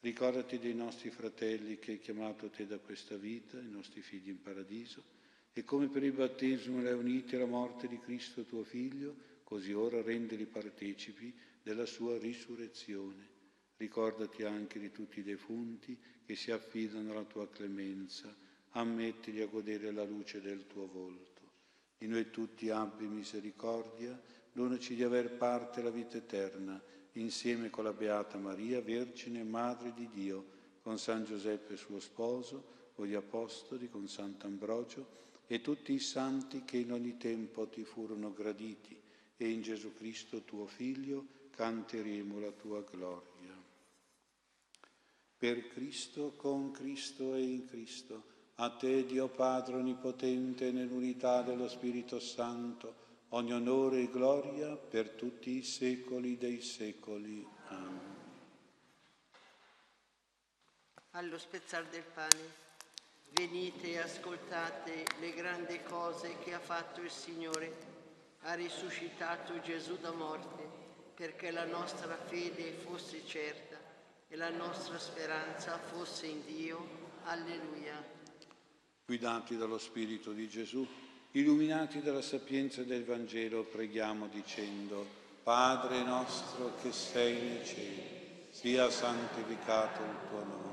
Ricordati 0.00 0.58
dei 0.58 0.74
nostri 0.74 1.10
fratelli 1.10 1.78
che 1.78 1.92
hai 1.92 1.98
chiamato 1.98 2.48
te 2.48 2.66
da 2.66 2.78
questa 2.78 3.16
vita, 3.16 3.58
i 3.58 3.68
nostri 3.68 4.00
figli 4.00 4.28
in 4.28 4.40
paradiso, 4.40 5.02
e 5.52 5.64
come 5.64 5.88
per 5.88 6.02
il 6.02 6.12
battesimo 6.12 6.80
li 6.80 6.88
hai 6.88 6.94
uniti 6.94 7.34
alla 7.34 7.46
morte 7.46 7.88
di 7.88 7.98
Cristo 7.98 8.44
tuo 8.44 8.62
Figlio, 8.62 9.14
così 9.44 9.72
ora 9.72 10.02
rendili 10.02 10.46
partecipi 10.46 11.34
della 11.62 11.86
sua 11.86 12.18
risurrezione. 12.18 13.36
Ricordati 13.76 14.44
anche 14.44 14.78
di 14.78 14.90
tutti 14.90 15.20
i 15.20 15.22
defunti 15.22 15.98
che 16.24 16.34
si 16.34 16.50
affidano 16.50 17.12
alla 17.12 17.24
tua 17.24 17.48
clemenza, 17.48 18.34
ammettili 18.70 19.40
a 19.40 19.46
godere 19.46 19.90
la 19.92 20.04
luce 20.04 20.40
del 20.40 20.66
tuo 20.66 20.86
volto. 20.86 21.26
Di 21.96 22.06
noi 22.06 22.30
tutti 22.30 22.70
abbi 22.70 23.06
misericordia, 23.06 24.20
donaci 24.52 24.94
di 24.94 25.02
aver 25.02 25.36
parte 25.36 25.82
la 25.82 25.90
vita 25.90 26.16
eterna, 26.16 26.80
insieme 27.12 27.70
con 27.70 27.84
la 27.84 27.92
Beata 27.92 28.38
Maria, 28.38 28.80
Vergine 28.80 29.40
e 29.40 29.44
Madre 29.44 29.92
di 29.92 30.08
Dio, 30.12 30.56
con 30.82 30.98
San 30.98 31.24
Giuseppe 31.24 31.76
suo 31.76 31.98
sposo, 31.98 32.90
con 32.94 33.06
gli 33.06 33.14
Apostoli, 33.14 33.88
con 33.88 34.08
Sant'Ambrogio, 34.08 35.16
e 35.50 35.62
tutti 35.62 35.94
i 35.94 35.98
santi 35.98 36.62
che 36.64 36.76
in 36.76 36.92
ogni 36.92 37.16
tempo 37.16 37.66
ti 37.68 37.82
furono 37.82 38.34
graditi, 38.34 38.96
e 39.38 39.48
in 39.48 39.62
Gesù 39.62 39.94
Cristo 39.94 40.42
tuo 40.42 40.66
Figlio 40.66 41.24
canteremo 41.50 42.38
la 42.38 42.50
tua 42.50 42.82
gloria. 42.82 43.56
Per 45.38 45.68
Cristo, 45.68 46.34
con 46.36 46.70
Cristo 46.70 47.34
e 47.34 47.40
in 47.40 47.66
Cristo, 47.66 48.36
a 48.56 48.70
te 48.70 49.06
Dio 49.06 49.28
Padre 49.28 49.76
Onnipotente, 49.76 50.70
nell'unità 50.70 51.40
dello 51.42 51.68
Spirito 51.68 52.20
Santo, 52.20 53.06
ogni 53.28 53.52
onore 53.52 54.02
e 54.02 54.10
gloria 54.10 54.76
per 54.76 55.10
tutti 55.10 55.56
i 55.56 55.62
secoli 55.62 56.36
dei 56.36 56.60
secoli. 56.60 57.46
Amen. 57.68 58.16
Allo 61.12 61.38
spezzar 61.38 61.86
del 61.86 62.04
pane 62.12 62.66
Venite 63.30 63.92
e 63.92 63.98
ascoltate 63.98 65.04
le 65.20 65.32
grandi 65.34 65.80
cose 65.82 66.38
che 66.42 66.54
ha 66.54 66.58
fatto 66.58 67.00
il 67.00 67.10
Signore. 67.10 67.96
Ha 68.42 68.54
risuscitato 68.54 69.60
Gesù 69.60 69.98
da 69.98 70.12
morte 70.12 70.68
perché 71.14 71.50
la 71.50 71.64
nostra 71.64 72.16
fede 72.16 72.72
fosse 72.72 73.26
certa 73.26 73.76
e 74.28 74.36
la 74.36 74.50
nostra 74.50 74.98
speranza 74.98 75.78
fosse 75.78 76.26
in 76.26 76.44
Dio. 76.46 77.06
Alleluia. 77.24 78.16
Guidati 79.04 79.56
dallo 79.56 79.78
Spirito 79.78 80.32
di 80.32 80.48
Gesù, 80.48 80.86
illuminati 81.32 82.00
dalla 82.00 82.22
sapienza 82.22 82.82
del 82.82 83.04
Vangelo, 83.04 83.64
preghiamo 83.64 84.28
dicendo, 84.28 85.06
Padre 85.42 86.02
nostro 86.02 86.74
che 86.80 86.92
sei 86.92 87.40
nei 87.40 87.64
cieli, 87.64 88.02
sia 88.50 88.90
santificato 88.90 90.02
il 90.02 90.28
tuo 90.28 90.44
nome 90.44 90.67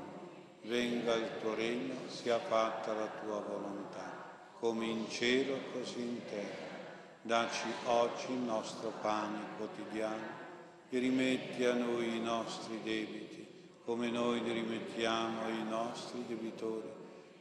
venga 0.66 1.14
il 1.14 1.28
tuo 1.40 1.54
regno, 1.54 1.94
sia 2.08 2.38
fatta 2.38 2.92
la 2.92 3.08
tua 3.22 3.40
volontà, 3.40 4.34
come 4.58 4.86
in 4.86 5.08
cielo 5.08 5.58
così 5.72 6.00
in 6.00 6.24
terra. 6.24 6.74
Daci 7.22 7.66
oggi 7.84 8.32
il 8.32 8.38
nostro 8.38 8.92
pane 9.00 9.38
quotidiano 9.56 10.44
e 10.88 10.98
rimetti 10.98 11.64
a 11.64 11.74
noi 11.74 12.16
i 12.16 12.20
nostri 12.20 12.80
debiti, 12.82 13.46
come 13.84 14.10
noi 14.10 14.42
li 14.42 14.52
rimettiamo 14.52 15.44
ai 15.44 15.64
nostri 15.64 16.24
debitori, 16.26 16.88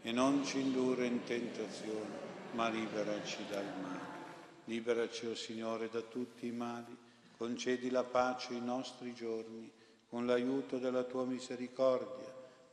e 0.04 0.12
non 0.12 0.46
ci 0.46 0.60
indurre 0.60 1.08
in 1.08 1.24
tentazione, 1.24 2.24
ma 2.52 2.70
liberaci 2.70 3.44
dal 3.50 3.66
male. 3.82 4.14
Liberaci, 4.66 5.28
o 5.28 5.32
oh 5.32 5.36
Signore, 5.36 5.90
da 5.90 6.02
tutti 6.02 6.48
i 6.48 6.52
mali, 6.52 6.96
concedi 7.38 7.90
la 7.90 8.04
pace 8.04 8.54
ai 8.54 8.62
nostri 8.62 9.14
giorni, 9.14 9.72
con 10.10 10.26
l'aiuto 10.28 10.78
della 10.78 11.04
tua 11.04 11.26
misericordia 11.26 12.35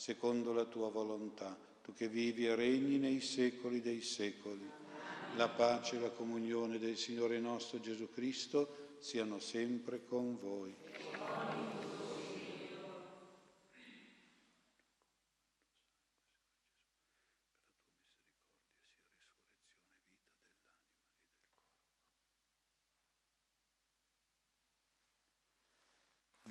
secondo 0.00 0.54
la 0.54 0.64
tua 0.64 0.88
volontà, 0.88 1.54
tu 1.82 1.92
che 1.92 2.08
vivi 2.08 2.46
e 2.46 2.54
regni 2.54 2.96
nei 2.96 3.20
secoli 3.20 3.82
dei 3.82 4.00
secoli. 4.00 4.66
La 5.36 5.50
pace 5.50 5.96
e 5.96 6.00
la 6.00 6.08
comunione 6.08 6.78
del 6.78 6.96
Signore 6.96 7.38
nostro 7.38 7.80
Gesù 7.80 8.08
Cristo 8.10 8.94
siano 8.98 9.38
sempre 9.40 10.02
con 10.06 10.38
voi. 10.40 10.74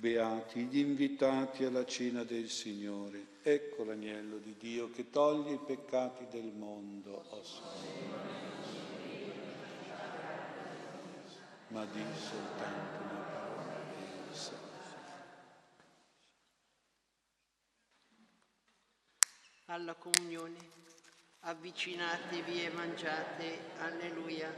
Beati 0.00 0.64
gli 0.64 0.78
invitati 0.78 1.64
alla 1.64 1.84
cena 1.84 2.24
del 2.24 2.48
Signore. 2.48 3.36
Ecco 3.42 3.84
l'agnello 3.84 4.38
di 4.38 4.56
Dio 4.58 4.90
che 4.90 5.10
toglie 5.10 5.56
i 5.56 5.58
peccati 5.58 6.26
del 6.30 6.50
mondo. 6.56 7.22
Oh 7.28 7.42
Ma 11.68 11.84
di 11.84 12.02
soltanto 12.16 13.02
una 13.02 13.20
parola 13.30 13.74
e 13.74 14.56
Alla 19.66 19.94
comunione, 19.96 20.58
avvicinatevi 21.40 22.64
e 22.64 22.70
mangiate, 22.70 23.58
alleluia. 23.80 24.50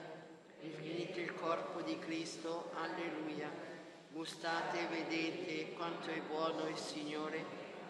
Infinito 0.60 1.18
il 1.18 1.34
corpo 1.34 1.80
di 1.80 1.98
Cristo, 1.98 2.70
alleluia. 2.74 3.71
Gustate 4.12 4.78
e 4.78 4.86
vedete 4.88 5.72
quanto 5.72 6.10
è 6.10 6.20
buono 6.20 6.68
il 6.68 6.76
Signore. 6.76 7.44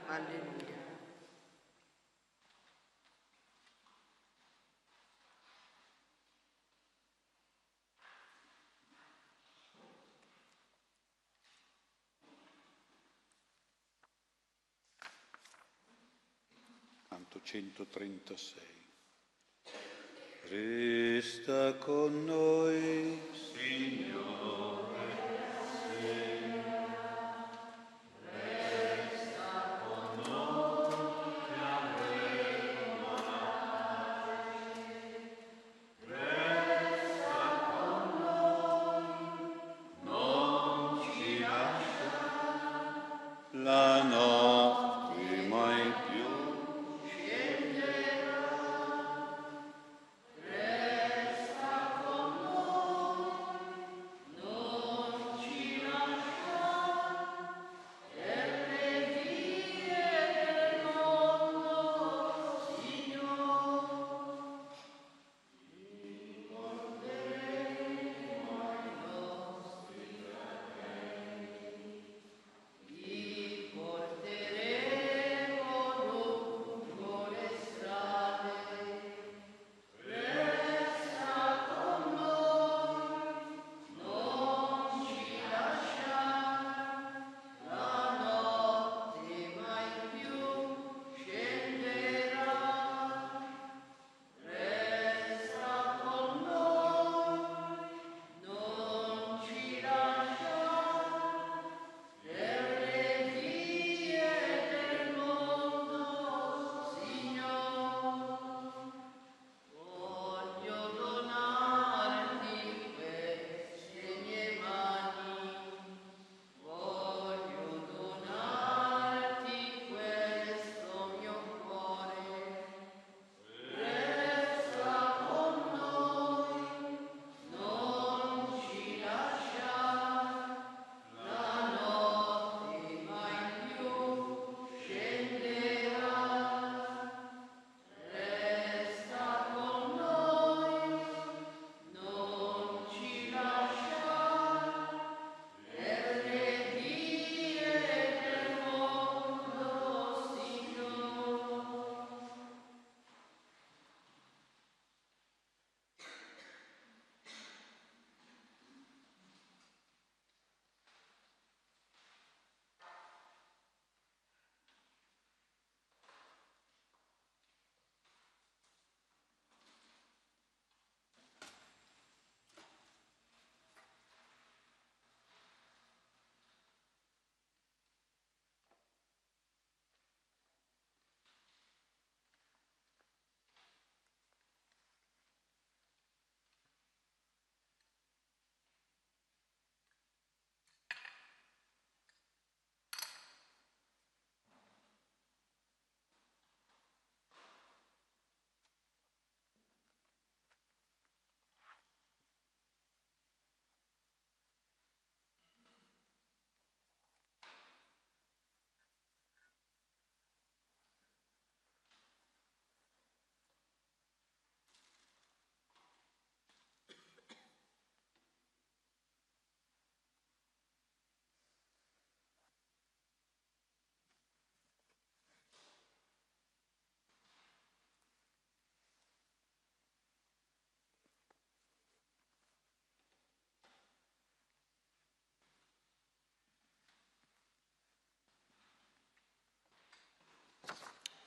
Alleluia. 0.06 0.80
Canto 17.08 17.40
136. 17.42 18.62
Resta 20.48 21.74
con 21.78 22.24
noi, 22.24 23.20
Signore. 23.32 24.31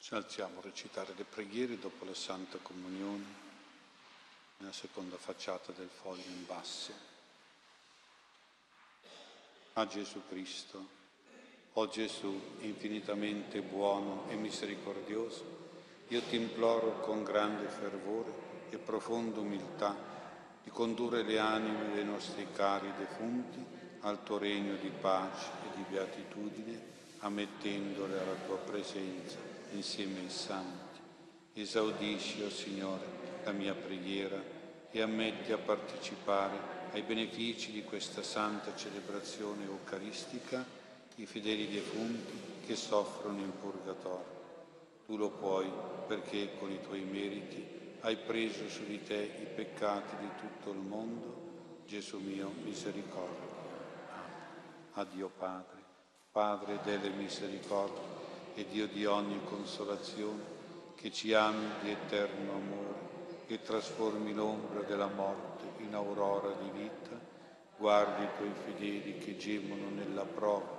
Ci 0.05 0.13
alziamo 0.13 0.59
a 0.59 0.61
recitare 0.61 1.15
le 1.17 1.23
preghiere 1.23 1.79
dopo 1.79 2.05
la 2.05 2.13
Santa 2.13 2.59
Comunione 2.61 3.25
nella 4.57 4.71
seconda 4.71 5.17
facciata 5.17 5.71
del 5.71 5.89
foglio 5.89 6.27
in 6.27 6.45
basso. 6.45 6.91
A 9.73 9.87
Gesù 9.87 10.21
Cristo, 10.29 10.87
o 11.73 11.87
Gesù 11.87 12.39
infinitamente 12.59 13.63
buono 13.63 14.29
e 14.29 14.35
misericordioso, 14.35 15.71
io 16.09 16.21
ti 16.21 16.35
imploro 16.35 16.99
con 16.99 17.23
grande 17.23 17.67
fervore 17.67 18.31
e 18.69 18.77
profonda 18.77 19.39
umiltà 19.39 19.95
di 20.61 20.69
condurre 20.69 21.23
le 21.23 21.39
anime 21.39 21.95
dei 21.95 22.05
nostri 22.05 22.45
cari 22.51 22.93
defunti 22.95 23.65
al 24.01 24.21
tuo 24.21 24.37
regno 24.37 24.75
di 24.75 24.89
pace 24.89 25.49
e 25.63 25.77
di 25.77 25.83
beatitudine, 25.89 26.93
ammettendole 27.25 28.19
alla 28.19 28.37
tua 28.45 28.57
presenza 28.57 29.37
insieme 29.71 30.19
ai 30.19 30.29
santi. 30.29 30.99
Esaudisci, 31.53 32.43
o 32.43 32.45
oh 32.45 32.49
Signore, 32.49 33.05
la 33.43 33.51
mia 33.51 33.73
preghiera 33.73 34.39
e 34.91 35.01
ammetti 35.01 35.51
a 35.51 35.57
partecipare 35.57 36.73
ai 36.91 37.01
benefici 37.01 37.71
di 37.71 37.83
questa 37.83 38.21
santa 38.21 38.75
celebrazione 38.75 39.65
eucaristica 39.65 40.63
i 41.15 41.25
fedeli 41.25 41.67
defunti 41.67 42.63
che 42.65 42.75
soffrono 42.75 43.39
in 43.39 43.51
purgatorio. 43.59 44.33
Tu 45.05 45.17
lo 45.17 45.29
puoi 45.29 45.69
perché 46.07 46.57
con 46.59 46.71
i 46.71 46.81
tuoi 46.81 47.01
meriti 47.01 47.65
hai 48.01 48.17
preso 48.17 48.69
su 48.69 48.85
di 48.85 49.01
te 49.03 49.15
i 49.41 49.47
peccati 49.55 50.15
di 50.17 50.29
tutto 50.37 50.71
il 50.71 50.77
mondo. 50.77 51.43
Gesù 51.87 52.19
mio, 52.19 52.51
misericordia. 52.63 53.53
Addio 54.93 55.29
Padre, 55.37 55.74
Padre 56.35 56.79
delle 56.83 57.11
misericordie 57.11 58.03
e 58.55 58.65
Dio 58.69 58.87
di 58.87 59.05
ogni 59.05 59.39
consolazione, 59.45 60.43
che 60.95 61.09
ci 61.09 61.33
ami 61.33 61.65
di 61.81 61.91
eterno 61.91 62.51
amore 62.51 63.47
e 63.47 63.61
trasformi 63.61 64.33
l'ombra 64.33 64.81
della 64.81 65.07
morte 65.07 65.63
in 65.77 65.93
aurora 65.93 66.51
di 66.61 66.69
vita, 66.77 67.17
guardi 67.77 68.25
i 68.25 68.29
tuoi 68.35 68.51
fedeli 68.65 69.17
che 69.17 69.37
gemono 69.37 69.87
nella 69.87 70.25
prova. 70.25 70.77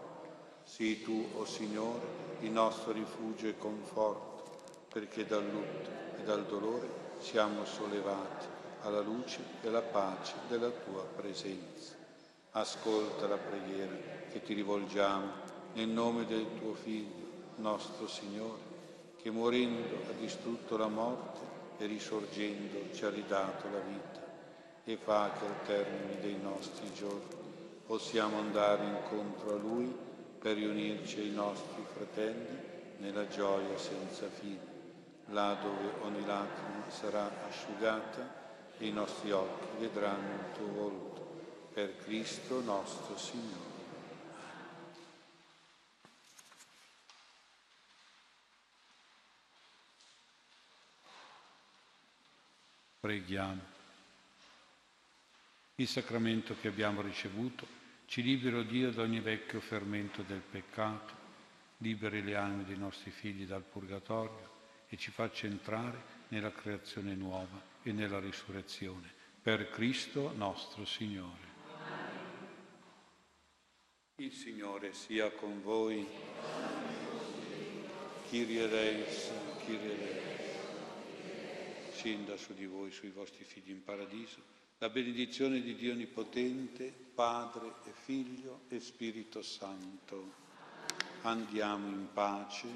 Sii 0.63 1.01
tu, 1.01 1.27
o 1.33 1.39
oh 1.39 1.47
Signore, 1.47 2.07
il 2.41 2.51
nostro 2.51 2.93
rifugio 2.93 3.47
e 3.47 3.57
conforto, 3.57 4.61
perché 4.93 5.25
dal 5.25 5.49
lutto 5.49 5.89
e 6.19 6.23
dal 6.23 6.45
dolore 6.45 6.87
siamo 7.21 7.65
sollevati 7.65 8.47
alla 8.83 9.01
luce 9.01 9.41
e 9.63 9.69
alla 9.69 9.81
pace 9.81 10.35
della 10.49 10.69
tua 10.69 11.03
presenza. 11.17 11.95
Ascolta 12.51 13.27
la 13.27 13.39
preghiera 13.39 14.26
che 14.37 14.43
ti 14.43 14.53
rivolgiamo 14.53 15.33
nel 15.73 15.89
nome 15.89 16.27
del 16.27 16.47
tuo 16.59 16.75
Figlio 16.75 17.25
nostro 17.57 18.07
Signore, 18.07 18.61
che 19.17 19.31
morendo 19.31 19.83
ha 20.09 20.13
distrutto 20.21 20.77
la 20.77 20.89
morte 20.89 21.41
e 21.79 21.87
risorgendo 21.87 22.93
ci 22.93 23.07
ha 23.07 23.09
ridato 23.09 23.67
la 23.71 23.79
vita 23.79 24.25
e 24.85 24.97
fa 24.99 25.33
che 25.39 25.47
al 25.47 25.63
termine 25.65 26.21
dei 26.21 26.39
nostri 26.39 26.93
giorni 26.93 27.45
possiamo 27.87 28.39
andare 28.39 28.85
incontro 28.85 29.55
a 29.55 29.59
Lui 29.59 29.97
per 30.39 30.57
riunirci 30.57 31.21
ai 31.21 31.31
nostri 31.31 31.83
fratelli 31.95 32.59
nella 32.99 33.27
gioia 33.29 33.79
senza 33.79 34.29
fine, 34.29 34.61
là 35.31 35.57
dove 35.63 35.93
ogni 36.03 36.27
lacrima 36.27 36.85
sarà 36.89 37.31
asciugata 37.49 38.45
e 38.77 38.87
i 38.87 38.93
nostri 38.93 39.33
occhi 39.33 39.67
vedranno 39.79 40.35
il 40.35 40.53
tuo 40.59 40.73
volto. 40.73 41.15
Per 41.73 41.97
Cristo 41.99 42.61
nostro 42.61 43.17
Signore. 43.17 43.66
Preghiamo. 53.07 53.61
Il 55.77 55.87
sacramento 55.87 56.57
che 56.61 56.67
abbiamo 56.67 57.03
ricevuto 57.03 57.65
ci 58.07 58.21
libera, 58.21 58.65
Dio, 58.65 58.91
da 58.91 59.03
ogni 59.03 59.21
vecchio 59.21 59.61
fermento 59.61 60.23
del 60.23 60.41
peccato, 60.41 61.15
liberi 61.77 62.21
le 62.25 62.35
anime 62.35 62.65
dei 62.65 62.77
nostri 62.77 63.13
figli 63.13 63.47
dal 63.47 63.63
purgatorio 63.63 64.51
e 64.89 64.97
ci 64.97 65.13
faccia 65.13 65.47
entrare 65.47 66.03
nella 66.31 66.51
creazione 66.51 67.15
nuova 67.15 67.63
e 67.85 67.93
nella 67.93 68.19
risurrezione. 68.19 69.09
Per 69.41 69.71
Cristo 69.71 70.33
nostro 70.35 70.85
Signore. 70.85 71.55
Il 74.17 74.33
Signore 74.33 74.93
sia 74.93 75.31
con 75.31 75.63
voi. 75.63 76.05
Kyrie 78.29 78.65
eleison, 78.65 79.59
Kyrie 79.65 79.93
eleison 79.93 80.36
scenda 81.97 82.37
su 82.37 82.53
di 82.53 82.67
voi, 82.67 82.91
sui 82.91 83.09
vostri 83.09 83.43
figli 83.45 83.71
in 83.71 83.83
paradiso, 83.83 84.37
la 84.79 84.91
benedizione 84.91 85.63
di 85.63 85.75
Dio 85.75 85.93
Onnipotente, 85.93 86.93
Padre 87.15 87.73
e 87.87 87.91
Figlio 87.91 88.65
e 88.69 88.81
Spirito 88.81 89.41
Santo. 89.41 90.45
Andiamo 91.23 91.89
in 91.89 92.09
pace. 92.13 92.69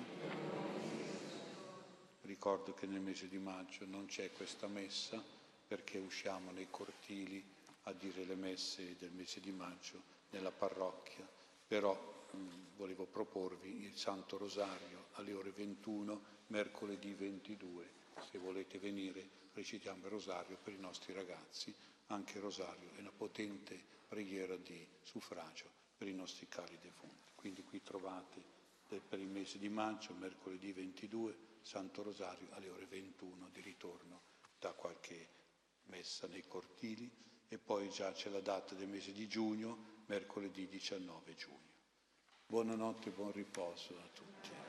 Ricordo 2.22 2.72
che 2.72 2.86
nel 2.86 3.02
mese 3.02 3.28
di 3.28 3.36
maggio 3.36 3.84
non 3.84 4.06
c'è 4.06 4.32
questa 4.32 4.68
messa 4.68 5.22
perché 5.68 5.98
usciamo 5.98 6.50
nei 6.52 6.68
cortili 6.70 7.44
a 7.84 7.92
dire 7.92 8.24
le 8.24 8.36
messe 8.36 8.96
del 8.98 9.12
mese 9.12 9.40
di 9.40 9.52
maggio 9.52 10.02
nella 10.30 10.50
parrocchia, 10.50 11.28
però 11.68 11.94
mh, 12.30 12.38
volevo 12.76 13.04
proporvi 13.04 13.84
il 13.84 13.96
Santo 13.96 14.38
Rosario 14.38 15.08
alle 15.12 15.34
ore 15.34 15.50
21, 15.50 16.22
mercoledì 16.46 17.12
22 17.12 17.99
se 18.30 18.38
volete 18.38 18.78
venire 18.78 19.38
recitiamo 19.52 20.04
il 20.04 20.10
rosario 20.10 20.56
per 20.62 20.72
i 20.72 20.78
nostri 20.78 21.12
ragazzi, 21.12 21.74
anche 22.06 22.38
il 22.38 22.42
rosario 22.42 22.90
è 22.96 23.00
una 23.00 23.12
potente 23.12 23.78
preghiera 24.08 24.56
di 24.56 24.86
suffragio 25.02 25.70
per 25.96 26.08
i 26.08 26.14
nostri 26.14 26.48
cari 26.48 26.78
defunti. 26.80 27.32
Quindi 27.34 27.62
qui 27.62 27.82
trovate 27.82 28.42
per 28.98 29.18
il 29.18 29.28
mese 29.28 29.58
di 29.58 29.68
maggio, 29.68 30.14
mercoledì 30.14 30.72
22, 30.72 31.36
Santo 31.62 32.02
Rosario 32.02 32.48
alle 32.52 32.70
ore 32.70 32.86
21 32.86 33.48
di 33.52 33.60
ritorno 33.60 34.22
da 34.58 34.72
qualche 34.72 35.28
messa 35.84 36.26
nei 36.26 36.44
cortili 36.46 37.10
e 37.48 37.58
poi 37.58 37.88
già 37.90 38.12
c'è 38.12 38.30
la 38.30 38.40
data 38.40 38.74
del 38.74 38.88
mese 38.88 39.12
di 39.12 39.28
giugno, 39.28 40.02
mercoledì 40.06 40.66
19 40.68 41.34
giugno. 41.34 41.68
Buonanotte 42.46 43.10
e 43.10 43.12
buon 43.12 43.32
riposo 43.32 43.96
a 43.96 44.08
tutti. 44.12 44.59